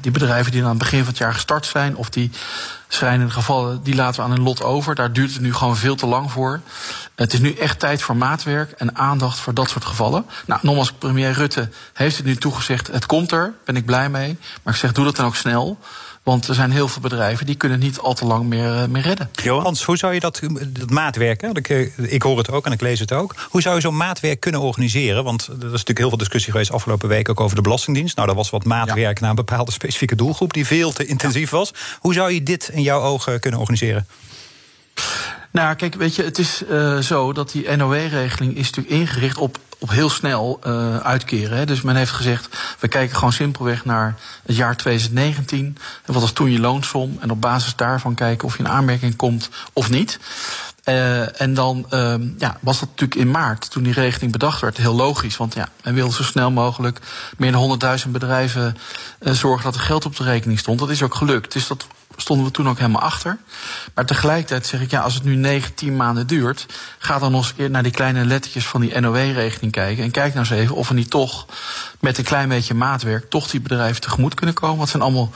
die 0.00 0.12
bedrijven 0.12 0.52
die 0.52 0.62
aan 0.62 0.68
het 0.68 0.78
begin 0.78 0.98
van 0.98 1.08
het 1.08 1.18
jaar 1.18 1.34
gestart 1.34 1.66
zijn, 1.66 1.96
of 1.96 2.10
die 2.10 2.30
schrijnende 2.88 3.32
gevallen, 3.32 3.82
die 3.82 3.94
laten 3.94 4.20
we 4.20 4.26
aan 4.26 4.32
hun 4.32 4.42
lot 4.42 4.62
over. 4.62 4.94
Daar 4.94 5.12
duurt 5.12 5.32
het 5.32 5.40
nu 5.40 5.54
gewoon 5.54 5.76
veel 5.76 5.96
te 5.96 6.06
lang 6.06 6.32
voor. 6.32 6.60
Het 7.14 7.32
is 7.32 7.40
nu 7.40 7.52
echt 7.52 7.78
tijd 7.78 8.02
voor 8.02 8.16
maatwerk 8.16 8.70
en 8.70 8.96
aandacht 8.96 9.38
voor 9.38 9.54
dat 9.54 9.70
soort 9.70 9.84
gevallen. 9.84 10.26
Nou, 10.46 10.60
nogmaals, 10.62 10.92
premier 10.92 11.32
Rutte 11.32 11.68
heeft 11.92 12.16
het 12.16 12.26
nu 12.26 12.36
toegezegd. 12.36 12.86
Het 12.86 13.06
komt 13.06 13.32
er, 13.32 13.54
ben 13.64 13.76
ik 13.76 13.84
blij 13.84 14.08
mee. 14.08 14.38
Maar 14.62 14.74
ik 14.74 14.80
zeg, 14.80 14.92
doe 14.92 15.04
dat 15.04 15.16
dan 15.16 15.26
ook 15.26 15.36
snel. 15.36 15.78
Want 16.26 16.48
er 16.48 16.54
zijn 16.54 16.70
heel 16.70 16.88
veel 16.88 17.02
bedrijven 17.02 17.46
die 17.46 17.54
kunnen 17.54 17.78
niet 17.78 17.98
al 17.98 18.14
te 18.14 18.24
lang 18.24 18.44
meer, 18.44 18.82
uh, 18.82 18.84
meer 18.84 19.02
redden. 19.02 19.30
Hans, 19.44 19.84
hoe 19.84 19.96
zou 19.96 20.14
je 20.14 20.20
dat, 20.20 20.40
dat 20.68 20.90
maatwerk, 20.90 21.40
hè? 21.40 21.48
Ik, 21.48 21.68
eh, 21.68 22.12
ik, 22.12 22.22
hoor 22.22 22.38
het 22.38 22.50
ook 22.50 22.66
en 22.66 22.72
ik 22.72 22.80
lees 22.80 23.00
het 23.00 23.12
ook. 23.12 23.34
Hoe 23.48 23.62
zou 23.62 23.74
je 23.74 23.80
zo'n 23.80 23.96
maatwerk 23.96 24.40
kunnen 24.40 24.60
organiseren? 24.60 25.24
Want 25.24 25.46
er 25.46 25.54
is 25.54 25.62
natuurlijk 25.62 25.98
heel 25.98 26.08
veel 26.08 26.18
discussie 26.18 26.52
geweest 26.52 26.72
afgelopen 26.72 27.08
week 27.08 27.28
ook 27.28 27.40
over 27.40 27.56
de 27.56 27.62
Belastingdienst. 27.62 28.16
Nou, 28.16 28.28
dat 28.28 28.36
was 28.36 28.50
wat 28.50 28.64
maatwerk 28.64 29.18
ja. 29.18 29.20
naar 29.20 29.30
een 29.30 29.44
bepaalde 29.44 29.72
specifieke 29.72 30.14
doelgroep 30.14 30.52
die 30.52 30.66
veel 30.66 30.92
te 30.92 31.06
intensief 31.06 31.50
was. 31.50 31.74
Hoe 31.98 32.14
zou 32.14 32.32
je 32.32 32.42
dit 32.42 32.70
in 32.72 32.82
jouw 32.82 33.00
ogen 33.00 33.40
kunnen 33.40 33.60
organiseren? 33.60 34.06
Nou, 35.50 35.74
kijk, 35.74 35.94
weet 35.94 36.14
je, 36.14 36.22
het 36.22 36.38
is 36.38 36.62
uh, 36.70 36.98
zo 36.98 37.32
dat 37.32 37.50
die 37.50 37.76
NOW-regeling 37.76 38.56
is 38.56 38.70
natuurlijk 38.70 38.94
ingericht 38.94 39.38
op 39.38 39.58
op 39.78 39.90
heel 39.90 40.10
snel 40.10 40.60
uh, 40.66 40.96
uitkeren. 40.96 41.58
Hè. 41.58 41.66
Dus 41.66 41.82
men 41.82 41.96
heeft 41.96 42.10
gezegd, 42.10 42.56
we 42.78 42.88
kijken 42.88 43.16
gewoon 43.16 43.32
simpelweg 43.32 43.84
naar 43.84 44.14
het 44.46 44.56
jaar 44.56 44.76
2019. 44.76 45.76
Wat 46.06 46.20
was 46.20 46.32
toen 46.32 46.50
je 46.50 46.60
loonsom? 46.60 47.16
En 47.20 47.30
op 47.30 47.40
basis 47.40 47.76
daarvan 47.76 48.14
kijken 48.14 48.48
of 48.48 48.56
je 48.56 48.62
in 48.62 48.68
aanmerking 48.68 49.16
komt 49.16 49.48
of 49.72 49.90
niet. 49.90 50.18
Uh, 50.84 51.40
en 51.40 51.54
dan 51.54 51.86
uh, 51.90 52.14
ja, 52.38 52.58
was 52.60 52.78
dat 52.80 52.88
natuurlijk 52.88 53.20
in 53.20 53.30
maart, 53.30 53.70
toen 53.70 53.82
die 53.82 53.92
regeling 53.92 54.32
bedacht 54.32 54.60
werd, 54.60 54.76
heel 54.76 54.94
logisch. 54.94 55.36
Want 55.36 55.54
ja, 55.54 55.68
men 55.82 55.94
wilde 55.94 56.14
zo 56.14 56.22
snel 56.22 56.50
mogelijk 56.50 57.00
meer 57.36 57.52
dan 57.52 57.80
100.000 58.04 58.10
bedrijven 58.10 58.76
uh, 59.20 59.32
zorgen 59.32 59.64
dat 59.64 59.74
er 59.74 59.80
geld 59.80 60.04
op 60.04 60.16
de 60.16 60.24
rekening 60.24 60.58
stond. 60.58 60.78
Dat 60.78 60.90
is 60.90 61.02
ook 61.02 61.14
gelukt. 61.14 61.52
Dus 61.52 61.66
dat 61.66 61.86
stonden 62.16 62.46
we 62.46 62.52
toen 62.52 62.68
ook 62.68 62.78
helemaal 62.78 63.02
achter. 63.02 63.38
Maar 63.94 64.06
tegelijkertijd 64.06 64.66
zeg 64.66 64.80
ik, 64.80 64.90
ja, 64.90 65.00
als 65.00 65.14
het 65.14 65.24
nu 65.24 65.34
9, 65.34 65.74
10 65.74 65.96
maanden 65.96 66.26
duurt, 66.26 66.66
ga 66.98 67.18
dan 67.18 67.32
nog 67.32 67.52
eens 67.56 67.70
naar 67.70 67.82
die 67.82 67.92
kleine 67.92 68.24
lettertjes 68.24 68.66
van 68.66 68.80
die 68.80 69.00
NOW-regeling 69.00 69.72
kijken. 69.72 70.04
En 70.04 70.10
kijk 70.10 70.34
nou 70.34 70.46
eens 70.46 70.60
even 70.60 70.76
of 70.76 70.88
we 70.88 70.94
niet 70.94 71.10
toch 71.10 71.46
met 72.00 72.18
een 72.18 72.24
klein 72.24 72.48
beetje 72.48 72.74
maatwerk 72.74 73.30
toch 73.30 73.50
die 73.50 73.60
bedrijven 73.60 74.00
tegemoet 74.00 74.34
kunnen 74.34 74.54
komen. 74.54 74.76
Want 74.76 74.88
zijn 74.88 75.02
allemaal 75.02 75.30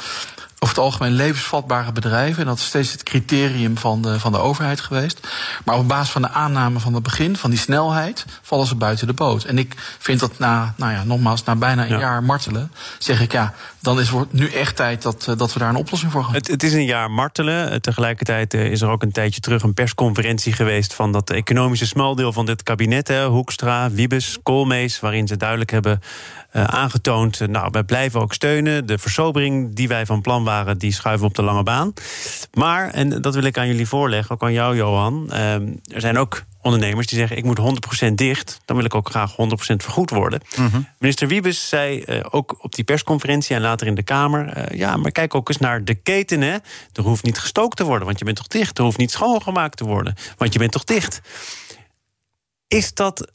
over 0.63 0.75
het 0.75 0.85
algemeen 0.85 1.13
levensvatbare 1.13 1.93
bedrijven. 1.93 2.43
En 2.43 2.49
dat 2.49 2.59
is 2.59 2.65
steeds 2.65 2.93
het 2.93 3.03
criterium 3.03 3.79
van 3.79 4.03
de, 4.03 4.21
van 4.21 4.33
de 4.33 4.39
overheid 4.39 4.81
geweest. 4.81 5.29
Maar 5.65 5.77
op 5.77 5.89
basis 5.89 6.11
van 6.11 6.23
de 6.23 6.31
aanname 6.31 6.81
van 6.81 6.95
het 6.95 7.03
begin, 7.03 7.37
van 7.37 7.51
die 7.51 7.59
snelheid, 7.59 8.25
vallen 8.43 8.67
ze 8.67 8.75
buiten 8.75 9.07
de 9.07 9.13
boot. 9.13 9.45
En 9.45 9.59
ik 9.59 9.75
vind 9.99 10.21
dat 10.21 10.39
na, 10.39 10.75
nou 10.77 10.93
ja, 10.93 11.05
nogmaals, 11.05 11.45
na 11.45 11.57
bijna 11.57 11.83
een 11.83 11.89
ja. 11.89 11.99
jaar 11.99 12.23
martelen, 12.23 12.73
zeg 12.99 13.21
ik 13.21 13.33
ja, 13.33 13.55
dan 13.79 14.01
is 14.01 14.11
het 14.11 14.33
nu 14.33 14.49
echt 14.49 14.77
tijd 14.77 15.03
dat, 15.03 15.27
uh, 15.29 15.37
dat 15.37 15.53
we 15.53 15.59
daar 15.59 15.69
een 15.69 15.77
oplossing 15.77 16.13
voor 16.13 16.25
gaan. 16.25 16.35
Het, 16.35 16.49
het 16.49 16.63
is 16.63 16.73
een 16.73 16.85
jaar 16.85 17.11
martelen. 17.11 17.83
Tegelijkertijd 17.83 18.55
uh, 18.55 18.71
is 18.71 18.81
er 18.81 18.89
ook 18.89 19.03
een 19.03 19.13
tijdje 19.13 19.41
terug 19.41 19.63
een 19.63 19.75
persconferentie 19.75 20.53
geweest 20.53 20.95
van 20.95 21.13
dat 21.13 21.31
economische 21.31 21.87
smaldeel 21.87 22.33
van 22.33 22.47
dit 22.47 22.63
kabinet. 22.63 23.09
Hè, 23.09 23.27
Hoekstra, 23.27 23.91
Wiebes, 23.91 24.39
Koolmees, 24.43 25.01
waarin 25.01 25.27
ze 25.27 25.37
duidelijk 25.37 25.71
hebben 25.71 26.01
uh, 26.53 26.65
aangetoond. 26.65 27.49
nou, 27.49 27.69
wij 27.71 27.83
blijven 27.83 28.21
ook 28.21 28.33
steunen. 28.33 28.87
De 28.87 28.99
versobering 28.99 29.75
die 29.75 29.89
wij 29.89 30.07
van 30.07 30.21
plan 30.21 30.45
waren, 30.45 30.50
die 30.77 30.93
schuiven 30.93 31.27
op 31.27 31.35
de 31.35 31.43
lange 31.43 31.63
baan. 31.63 31.93
Maar, 32.55 32.91
en 32.91 33.23
dat 33.23 33.35
wil 33.35 33.45
ik 33.45 33.59
aan 33.59 33.67
jullie 33.67 33.89
voorleggen, 33.89 34.35
ook 34.35 34.43
aan 34.43 34.53
jou, 34.53 34.77
Johan. 34.77 35.33
er 35.33 36.01
zijn 36.01 36.19
ook 36.19 36.45
ondernemers 36.63 37.07
die 37.07 37.19
zeggen: 37.19 37.37
ik 37.37 37.45
moet 37.45 37.59
100% 38.09 38.13
dicht. 38.15 38.61
Dan 38.65 38.77
wil 38.77 38.85
ik 38.85 38.95
ook 38.95 39.09
graag 39.09 39.33
100% 39.33 39.35
vergoed 39.77 40.11
worden. 40.11 40.41
Mm 40.57 40.67
-hmm. 40.67 40.89
Minister 40.99 41.29
Wiebes 41.29 41.69
zei 41.69 42.05
uh, 42.07 42.21
ook 42.31 42.57
op 42.65 42.75
die 42.75 42.85
persconferentie 42.85 43.57
en 43.57 43.63
later 43.63 43.87
in 43.87 43.95
de 43.95 44.03
Kamer: 44.03 44.57
uh, 44.57 44.79
ja, 44.79 44.97
maar 44.97 45.13
kijk 45.13 45.35
ook 45.35 45.49
eens 45.49 45.59
naar 45.59 45.85
de 45.85 45.95
keten. 45.95 46.41
Hè. 46.41 46.57
Er 46.93 47.03
hoeft 47.03 47.23
niet 47.23 47.39
gestookt 47.39 47.77
te 47.77 47.85
worden, 47.85 48.07
want 48.07 48.19
je 48.19 48.25
bent 48.25 48.37
toch 48.37 48.47
dicht. 48.47 48.79
Er 48.79 48.85
hoeft 48.85 48.99
niet 48.99 49.11
schoongemaakt 49.11 49.77
te 49.77 49.85
worden, 49.85 50.15
want 50.37 50.53
je 50.53 50.59
bent 50.59 50.73
toch 50.73 50.85
dicht. 50.85 51.21
Is 52.69 52.95
dat 52.95 53.33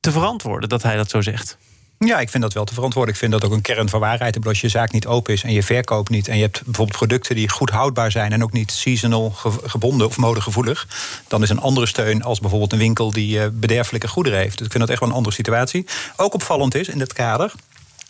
te 0.00 0.12
verantwoorden 0.12 0.68
dat 0.68 0.82
hij 0.82 0.96
dat 0.96 1.10
zo 1.10 1.20
zegt? 1.20 1.58
Ja, 2.06 2.20
ik 2.20 2.28
vind 2.28 2.42
dat 2.42 2.52
wel 2.52 2.64
te 2.64 2.74
verantwoorden. 2.74 3.14
Ik 3.14 3.20
vind 3.20 3.32
dat 3.32 3.44
ook 3.44 3.52
een 3.52 3.60
kern 3.60 3.88
van 3.88 4.00
waarheid. 4.00 4.46
Als 4.46 4.60
je 4.60 4.68
zaak 4.68 4.92
niet 4.92 5.06
open 5.06 5.32
is 5.32 5.42
en 5.42 5.52
je 5.52 5.62
verkoopt 5.62 6.10
niet... 6.10 6.28
en 6.28 6.36
je 6.36 6.42
hebt 6.42 6.64
bijvoorbeeld 6.64 6.96
producten 6.96 7.34
die 7.34 7.48
goed 7.48 7.70
houdbaar 7.70 8.10
zijn... 8.10 8.32
en 8.32 8.42
ook 8.42 8.52
niet 8.52 8.70
seasonal 8.70 9.32
gebonden 9.64 10.06
of 10.06 10.16
modegevoelig... 10.16 10.86
dan 11.28 11.42
is 11.42 11.48
een 11.48 11.60
andere 11.60 11.86
steun 11.86 12.22
als 12.22 12.40
bijvoorbeeld 12.40 12.72
een 12.72 12.78
winkel... 12.78 13.12
die 13.12 13.50
bederfelijke 13.50 14.08
goederen 14.08 14.38
heeft. 14.38 14.56
Dus 14.56 14.66
ik 14.66 14.72
vind 14.72 14.82
dat 14.82 14.88
echt 14.88 15.00
wel 15.00 15.08
een 15.08 15.14
andere 15.14 15.34
situatie. 15.34 15.86
Ook 16.16 16.34
opvallend 16.34 16.74
is 16.74 16.88
in 16.88 16.98
dit 16.98 17.12
kader... 17.12 17.52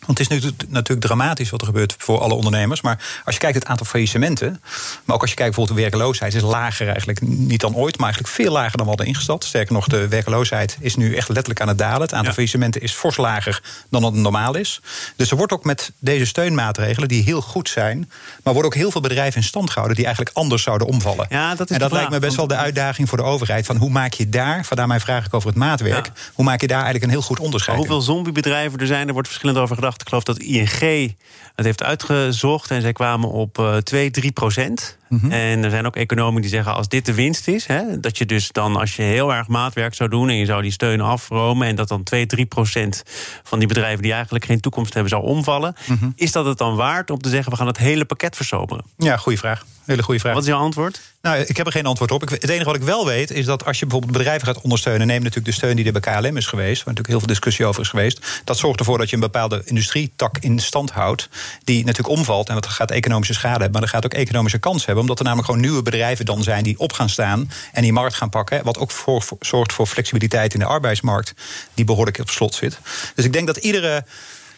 Want 0.07 0.19
het 0.19 0.31
is 0.31 0.53
natuurlijk 0.69 1.07
dramatisch 1.07 1.51
wat 1.51 1.61
er 1.61 1.67
gebeurt 1.67 1.95
voor 1.99 2.21
alle 2.21 2.35
ondernemers. 2.35 2.81
Maar 2.81 3.23
als 3.25 3.35
je 3.35 3.41
kijkt 3.41 3.57
het 3.57 3.67
aantal 3.67 3.87
faillissementen. 3.87 4.63
Maar 5.05 5.15
ook 5.15 5.21
als 5.21 5.31
je 5.31 5.37
kijkt 5.37 5.55
bijvoorbeeld 5.55 5.77
de 5.77 5.91
werkloosheid. 5.91 6.35
is 6.35 6.43
lager 6.43 6.87
eigenlijk 6.87 7.21
niet 7.21 7.61
dan 7.61 7.75
ooit. 7.75 7.97
Maar 7.97 8.07
eigenlijk 8.07 8.35
veel 8.35 8.53
lager 8.53 8.77
dan 8.77 8.81
we 8.81 8.89
hadden 8.89 9.07
ingesteld. 9.07 9.45
Sterker 9.45 9.73
nog, 9.73 9.87
de 9.87 10.09
werkloosheid 10.09 10.77
is 10.81 10.97
nu 10.97 11.15
echt 11.15 11.29
letterlijk 11.29 11.61
aan 11.61 11.69
het 11.69 11.79
dalen. 11.79 12.01
Het 12.01 12.13
aantal 12.13 12.29
ja. 12.29 12.33
faillissementen 12.33 12.81
is 12.81 12.93
fors 12.93 13.17
lager 13.17 13.63
dan 13.91 14.03
het 14.03 14.15
normaal 14.15 14.55
is. 14.55 14.81
Dus 15.17 15.31
er 15.31 15.37
wordt 15.37 15.53
ook 15.53 15.65
met 15.65 15.93
deze 15.99 16.25
steunmaatregelen, 16.25 17.09
die 17.09 17.23
heel 17.23 17.41
goed 17.41 17.69
zijn. 17.69 18.11
Maar 18.43 18.53
worden 18.53 18.73
ook 18.73 18.79
heel 18.79 18.91
veel 18.91 19.01
bedrijven 19.01 19.41
in 19.41 19.47
stand 19.47 19.69
gehouden. 19.69 19.97
die 19.97 20.07
eigenlijk 20.07 20.37
anders 20.37 20.63
zouden 20.63 20.87
omvallen. 20.87 21.27
Ja, 21.31 21.55
dat 21.55 21.71
is 21.71 21.77
en 21.77 21.83
dat 21.83 21.93
lijkt 21.93 22.11
me 22.11 22.19
best 22.19 22.37
wel 22.37 22.47
de 22.47 22.57
uitdaging 22.57 23.09
voor 23.09 23.19
de 23.19 23.25
overheid. 23.25 23.67
Van 23.67 23.77
hoe 23.77 23.91
maak 23.91 24.13
je 24.13 24.29
daar, 24.29 24.65
vandaar 24.65 24.87
mijn 24.87 25.01
vraag 25.01 25.27
ik 25.27 25.35
over 25.35 25.49
het 25.49 25.59
maatwerk. 25.59 26.07
Ja. 26.07 26.13
hoe 26.35 26.45
maak 26.45 26.61
je 26.61 26.67
daar 26.67 26.83
eigenlijk 26.83 27.05
een 27.05 27.11
heel 27.11 27.23
goed 27.23 27.41
onderscheid? 27.41 27.77
Hoeveel 27.77 28.01
zombiebedrijven 28.01 28.79
er 28.79 28.87
zijn, 28.87 29.07
er 29.07 29.13
wordt 29.13 29.29
verschillend 29.29 29.59
over 29.59 29.75
gedacht 29.75 29.90
ik 29.95 30.09
geloof 30.09 30.23
dat 30.23 30.39
ING 30.39 31.15
het 31.55 31.65
heeft 31.65 31.83
uitgezocht. 31.83 32.71
En 32.71 32.81
zij 32.81 32.93
kwamen 32.93 33.31
op 33.31 33.59
uh, 33.59 33.77
2, 33.77 34.11
3 34.11 34.33
procent. 34.33 34.99
Mhm. 35.11 35.33
En 35.33 35.65
er 35.65 35.71
zijn 35.71 35.87
ook 35.87 35.97
economen 35.97 36.41
die 36.41 36.51
zeggen: 36.51 36.75
als 36.75 36.89
dit 36.89 37.07
de 37.07 37.15
winst 37.15 37.49
is, 37.49 37.67
hè, 37.67 38.01
dat 38.01 38.19
je 38.19 38.27
dus 38.27 38.49
dan 38.53 38.77
als 38.77 38.97
je 38.97 39.03
heel 39.03 39.33
erg 39.33 39.49
maatwerk 39.49 39.95
zou 39.95 40.11
doen 40.11 40.29
en 40.29 40.37
je 40.37 40.45
zou 40.45 40.63
die 40.63 40.73
steun 40.73 41.01
afromen 41.01 41.67
en 41.67 41.77
dat 41.77 41.89
dan 41.89 42.03
2, 42.03 42.27
3 42.27 42.47
procent 42.47 43.03
van 43.43 43.59
die 43.59 43.69
bedrijven 43.69 44.03
die 44.03 44.13
eigenlijk 44.13 44.45
geen 44.45 44.61
toekomst 44.61 44.93
hebben 44.95 45.11
zou 45.11 45.23
omvallen, 45.23 45.75
mhm. 45.87 46.11
is 46.15 46.33
dat 46.33 46.45
het 46.45 46.59
dan 46.59 46.77
waard 46.77 47.11
om 47.11 47.19
te 47.19 47.29
zeggen: 47.29 47.51
we 47.51 47.59
gaan 47.59 47.67
het 47.67 47.79
hele 47.79 48.05
pakket 48.05 48.37
versoberen? 48.37 48.85
Ja, 48.97 49.17
goede 49.17 49.39
vraag. 49.39 49.65
Hele 49.85 50.03
goede 50.03 50.21
vraag. 50.21 50.35
Wat 50.35 50.43
is 50.43 50.49
jouw 50.49 50.59
antwoord? 50.59 51.01
Nou, 51.23 51.39
ik 51.39 51.57
heb 51.57 51.67
er 51.67 51.73
geen 51.73 51.87
antwoord 51.87 52.11
op. 52.11 52.21
het 52.21 52.49
enige 52.49 52.65
wat 52.65 52.75
ik 52.75 52.83
wel 52.83 53.07
weet 53.07 53.31
is 53.31 53.45
dat 53.45 53.65
als 53.65 53.79
je 53.79 53.87
bijvoorbeeld 53.87 54.19
bedrijven 54.19 54.47
gaat 54.47 54.61
ondersteunen, 54.61 55.07
neem 55.07 55.19
natuurlijk 55.19 55.47
de 55.47 55.53
steun 55.53 55.77
die 55.77 55.85
er 55.85 56.01
bij 56.01 56.01
KLM 56.01 56.37
is 56.37 56.47
geweest, 56.47 56.85
waar 56.85 56.95
natuurlijk 56.95 57.09
heel 57.09 57.19
veel 57.19 57.27
discussie 57.27 57.67
over 57.67 57.83
is 57.83 57.89
geweest. 57.89 58.43
Dat 58.45 58.59
zorgt 58.59 58.79
ervoor 58.79 58.99
dat 58.99 59.09
je 59.09 59.15
een 59.15 59.23
bepaalde 59.23 59.63
industrietak 59.65 60.39
in 60.39 60.59
stand 60.59 60.91
houdt, 60.91 61.29
die 61.65 61.85
natuurlijk 61.85 62.19
omvalt. 62.19 62.49
En 62.49 62.55
dat 62.55 62.67
gaat 62.67 62.91
economische 62.91 63.35
schade 63.35 63.53
hebben, 63.53 63.73
maar 63.73 63.81
dat 63.81 63.91
gaat 63.91 64.05
ook 64.05 64.15
economische 64.15 64.59
kans 64.59 64.87
hebben, 64.87 65.00
omdat 65.01 65.19
er 65.19 65.25
namelijk 65.25 65.49
gewoon 65.49 65.65
nieuwe 65.65 65.83
bedrijven 65.83 66.25
dan 66.25 66.43
zijn 66.43 66.63
die 66.63 66.79
op 66.79 66.93
gaan 66.93 67.09
staan 67.09 67.51
en 67.73 67.83
die 67.83 67.93
markt 67.93 68.15
gaan 68.15 68.31
pakken. 68.31 68.65
Wat 68.65 68.79
ook 68.79 68.91
voor, 68.91 69.25
zorgt 69.41 69.73
voor 69.73 69.87
flexibiliteit 69.87 70.55
in 70.55 70.61
de 70.61 70.67
arbeidsmarkt, 70.67 71.35
die 71.75 71.85
behoorlijk 71.85 72.19
op 72.19 72.31
slot 72.31 72.55
zit. 72.55 72.79
Dus 73.15 73.25
ik 73.25 73.33
denk 73.33 73.47
dat 73.47 73.57
iedere 73.57 74.05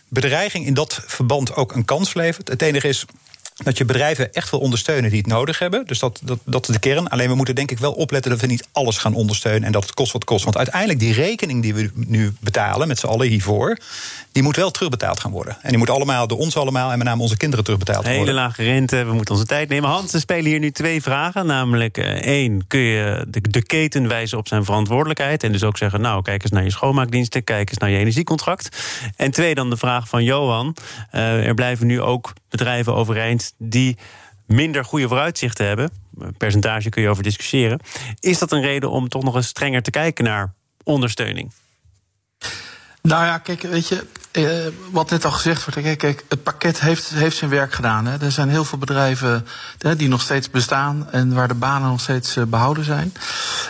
bedreiging 0.08 0.66
in 0.66 0.74
dat 0.74 1.02
verband 1.06 1.54
ook 1.54 1.72
een 1.72 1.84
kans 1.84 2.14
levert. 2.14 2.48
Het 2.48 2.62
enige 2.62 2.88
is, 2.88 3.04
dat 3.62 3.78
je 3.78 3.84
bedrijven 3.84 4.32
echt 4.32 4.50
wil 4.50 4.60
ondersteunen 4.60 5.10
die 5.10 5.18
het 5.18 5.26
nodig 5.26 5.58
hebben. 5.58 5.86
Dus 5.86 5.98
dat, 5.98 6.20
dat, 6.22 6.38
dat 6.44 6.68
is 6.68 6.74
de 6.74 6.80
kern. 6.80 7.08
Alleen 7.08 7.28
we 7.28 7.34
moeten 7.34 7.54
denk 7.54 7.70
ik 7.70 7.78
wel 7.78 7.92
opletten 7.92 8.30
dat 8.30 8.40
we 8.40 8.46
niet 8.46 8.68
alles 8.72 8.98
gaan 8.98 9.14
ondersteunen 9.14 9.64
en 9.64 9.72
dat 9.72 9.82
het 9.82 9.94
kost 9.94 10.12
wat 10.12 10.24
kost. 10.24 10.44
Want 10.44 10.56
uiteindelijk 10.56 10.98
die 11.00 11.12
rekening 11.12 11.62
die 11.62 11.74
we 11.74 11.90
nu 11.94 12.32
betalen 12.40 12.88
met 12.88 12.98
z'n 12.98 13.06
allen 13.06 13.28
hiervoor, 13.28 13.78
die 14.32 14.42
moet 14.42 14.56
wel 14.56 14.70
terugbetaald 14.70 15.20
gaan 15.20 15.30
worden. 15.30 15.56
En 15.62 15.68
die 15.68 15.78
moet 15.78 15.90
allemaal 15.90 16.26
door 16.26 16.38
ons 16.38 16.56
allemaal 16.56 16.90
en 16.90 16.98
met 16.98 17.06
name 17.06 17.22
onze 17.22 17.36
kinderen 17.36 17.64
terugbetaald 17.64 18.04
worden. 18.04 18.20
Hele 18.20 18.32
lage 18.32 18.62
rente, 18.62 19.04
we 19.04 19.12
moeten 19.12 19.34
onze 19.34 19.46
tijd 19.46 19.68
nemen. 19.68 19.90
Hans, 19.90 20.12
er 20.12 20.20
spelen 20.20 20.50
hier 20.50 20.58
nu 20.58 20.70
twee 20.70 21.02
vragen. 21.02 21.46
Namelijk 21.46 21.98
uh, 21.98 22.04
één, 22.06 22.66
kun 22.66 22.80
je 22.80 23.26
de, 23.28 23.40
de, 23.40 23.62
keten 23.62 24.08
wijzen 24.08 24.38
op 24.38 24.48
zijn 24.48 24.64
verantwoordelijkheid 24.64 25.42
en 25.42 25.52
dus 25.52 25.62
ook 25.62 25.76
zeggen, 25.76 26.00
nou 26.00 26.22
kijk 26.22 26.42
eens 26.42 26.52
naar 26.52 26.64
je 26.64 26.70
schoonmaakdiensten, 26.70 27.44
kijk 27.44 27.68
eens 27.68 27.78
naar 27.78 27.90
je 27.90 27.98
energiecontract. 27.98 28.76
En 29.16 29.30
twee, 29.30 29.54
dan 29.54 29.70
de 29.70 29.76
vraag 29.76 30.08
van 30.08 30.24
Johan. 30.24 30.76
Uh, 31.14 31.46
er 31.46 31.54
blijven 31.54 31.86
nu 31.86 32.00
ook 32.00 32.32
bedrijven 32.52 32.94
overeind 32.94 33.54
die 33.58 33.96
minder 34.46 34.84
goede 34.84 35.08
vooruitzichten 35.08 35.66
hebben. 35.66 35.90
Percentage 36.36 36.88
kun 36.88 37.02
je 37.02 37.08
over 37.08 37.22
discussiëren. 37.22 37.80
Is 38.20 38.38
dat 38.38 38.52
een 38.52 38.60
reden 38.60 38.90
om 38.90 39.08
toch 39.08 39.22
nog 39.22 39.34
eens 39.34 39.48
strenger 39.48 39.82
te 39.82 39.90
kijken 39.90 40.24
naar 40.24 40.54
ondersteuning? 40.84 41.52
Nou 43.02 43.24
ja, 43.24 43.38
kijk, 43.38 43.62
weet 43.62 43.88
je, 43.88 44.06
eh, 44.30 44.44
wat 44.90 45.10
net 45.10 45.24
al 45.24 45.30
gezegd 45.30 45.64
wordt, 45.64 45.80
kijk, 45.80 45.98
kijk 45.98 46.24
het 46.28 46.42
pakket 46.42 46.80
heeft, 46.80 47.08
heeft 47.08 47.36
zijn 47.36 47.50
werk 47.50 47.72
gedaan. 47.72 48.06
Hè. 48.06 48.24
Er 48.24 48.32
zijn 48.32 48.48
heel 48.48 48.64
veel 48.64 48.78
bedrijven 48.78 49.46
die 49.96 50.08
nog 50.08 50.20
steeds 50.20 50.50
bestaan 50.50 51.10
en 51.10 51.34
waar 51.34 51.48
de 51.48 51.54
banen 51.54 51.88
nog 51.88 52.00
steeds 52.00 52.36
uh, 52.36 52.44
behouden 52.44 52.84
zijn. 52.84 53.14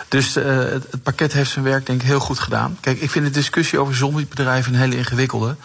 Dus 0.07 0.37
uh, 0.37 0.45
het, 0.45 0.85
het, 0.91 1.03
pakket 1.03 1.33
heeft 1.33 1.51
zijn 1.51 1.65
werk 1.65 1.85
denk 1.85 2.01
ik 2.01 2.07
heel 2.07 2.19
goed 2.19 2.39
gedaan. 2.39 2.77
Kijk, 2.79 3.01
ik 3.01 3.11
vind 3.11 3.25
de 3.25 3.31
discussie 3.31 3.79
over 3.79 3.95
zombiebedrijven 3.95 4.73
een 4.73 4.79
hele 4.79 4.97
ingewikkelde. 4.97 5.55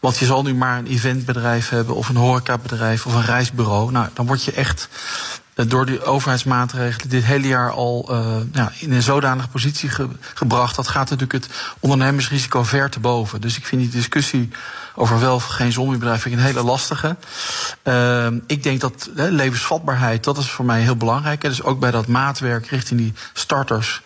Want 0.00 0.18
je 0.18 0.24
zal 0.24 0.42
nu 0.42 0.54
maar 0.54 0.78
een 0.78 0.86
eventbedrijf 0.86 1.68
hebben 1.68 1.94
of 1.94 2.08
een 2.08 2.16
horecabedrijf 2.16 3.06
of 3.06 3.14
een 3.14 3.24
reisbureau. 3.24 3.92
Nou, 3.92 4.08
dan 4.14 4.26
word 4.26 4.44
je 4.44 4.52
echt 4.52 4.88
eh, 4.92 5.45
door 5.64 5.86
die 5.86 6.04
overheidsmaatregelen 6.04 7.08
dit 7.08 7.24
hele 7.24 7.46
jaar 7.46 7.70
al 7.70 8.08
uh, 8.10 8.36
ja, 8.52 8.72
in 8.78 8.92
een 8.92 9.02
zodanige 9.02 9.48
positie 9.48 9.88
ge 9.88 10.08
gebracht. 10.34 10.76
Dat 10.76 10.88
gaat 10.88 11.10
natuurlijk 11.10 11.44
het 11.44 11.48
ondernemersrisico 11.80 12.64
ver 12.64 12.90
te 12.90 13.00
boven. 13.00 13.40
Dus 13.40 13.56
ik 13.56 13.66
vind 13.66 13.80
die 13.80 13.90
discussie 13.90 14.48
over 14.94 15.20
wel 15.20 15.34
of 15.34 15.44
geen 15.44 15.72
zombiebedrijf 15.72 16.24
een 16.24 16.38
hele 16.38 16.62
lastige. 16.62 17.16
Uh, 17.84 18.26
ik 18.46 18.62
denk 18.62 18.80
dat 18.80 19.10
he, 19.14 19.30
levensvatbaarheid, 19.30 20.24
dat 20.24 20.38
is 20.38 20.50
voor 20.50 20.64
mij 20.64 20.80
heel 20.80 20.96
belangrijk. 20.96 21.40
Dus 21.40 21.62
ook 21.62 21.80
bij 21.80 21.90
dat 21.90 22.06
maatwerk 22.06 22.66
richting 22.66 23.00
die 23.00 23.12
starters 23.32 24.02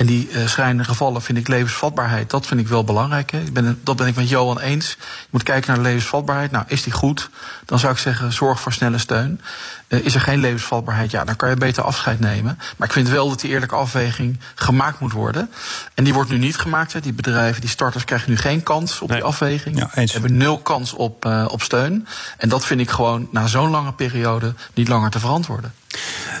en 0.00 0.06
die 0.06 0.28
uh, 0.30 0.46
schrijnende 0.46 0.84
gevallen 0.84 1.22
vind 1.22 1.38
ik 1.38 1.48
levensvatbaarheid, 1.48 2.30
dat 2.30 2.46
vind 2.46 2.60
ik 2.60 2.68
wel 2.68 2.84
belangrijk. 2.84 3.30
Hè. 3.30 3.40
Ik 3.40 3.52
ben, 3.52 3.80
dat 3.82 3.96
ben 3.96 4.06
ik 4.06 4.16
met 4.16 4.28
Johan 4.28 4.60
eens. 4.60 4.96
Je 4.98 5.26
moet 5.30 5.42
kijken 5.42 5.74
naar 5.74 5.82
levensvatbaarheid. 5.82 6.50
Nou, 6.50 6.64
is 6.68 6.82
die 6.82 6.92
goed? 6.92 7.30
Dan 7.64 7.78
zou 7.78 7.92
ik 7.92 7.98
zeggen, 7.98 8.32
zorg 8.32 8.60
voor 8.60 8.72
snelle 8.72 8.98
steun. 8.98 9.40
Uh, 9.88 10.04
is 10.04 10.14
er 10.14 10.20
geen 10.20 10.40
levensvatbaarheid? 10.40 11.10
Ja, 11.10 11.24
dan 11.24 11.36
kan 11.36 11.48
je 11.48 11.56
beter 11.56 11.82
afscheid 11.82 12.20
nemen. 12.20 12.58
Maar 12.76 12.88
ik 12.88 12.94
vind 12.94 13.08
wel 13.08 13.28
dat 13.28 13.40
die 13.40 13.50
eerlijke 13.50 13.74
afweging 13.74 14.40
gemaakt 14.54 15.00
moet 15.00 15.12
worden. 15.12 15.50
En 15.94 16.04
die 16.04 16.14
wordt 16.14 16.30
nu 16.30 16.38
niet 16.38 16.56
gemaakt. 16.56 16.92
Hè. 16.92 17.00
Die 17.00 17.12
bedrijven, 17.12 17.60
die 17.60 17.70
starters 17.70 18.04
krijgen 18.04 18.30
nu 18.30 18.36
geen 18.36 18.62
kans 18.62 19.00
op 19.00 19.08
nee. 19.08 19.18
die 19.18 19.26
afweging. 19.26 19.78
Ja, 19.78 19.90
eens. 19.94 20.12
Hebben 20.12 20.36
nul 20.36 20.58
kans 20.58 20.92
op, 20.92 21.24
uh, 21.24 21.46
op 21.48 21.62
steun. 21.62 22.06
En 22.36 22.48
dat 22.48 22.66
vind 22.66 22.80
ik 22.80 22.90
gewoon 22.90 23.28
na 23.30 23.46
zo'n 23.46 23.70
lange 23.70 23.92
periode 23.92 24.54
niet 24.74 24.88
langer 24.88 25.10
te 25.10 25.18
verantwoorden. 25.18 25.72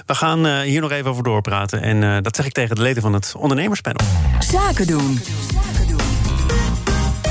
We 0.06 0.14
gaan 0.14 0.46
uh, 0.46 0.58
hier 0.60 0.80
nog 0.80 0.90
even 0.90 1.10
over 1.10 1.22
doorpraten. 1.22 1.82
En 1.82 2.02
uh, 2.02 2.16
dat 2.22 2.36
zeg 2.36 2.46
ik 2.46 2.52
tegen 2.52 2.76
de 2.76 2.82
leden 2.82 3.02
van 3.02 3.12
het 3.12 3.34
ondernemerspanel. 3.36 4.06
Zaken 4.38 4.86
doen. 4.86 5.20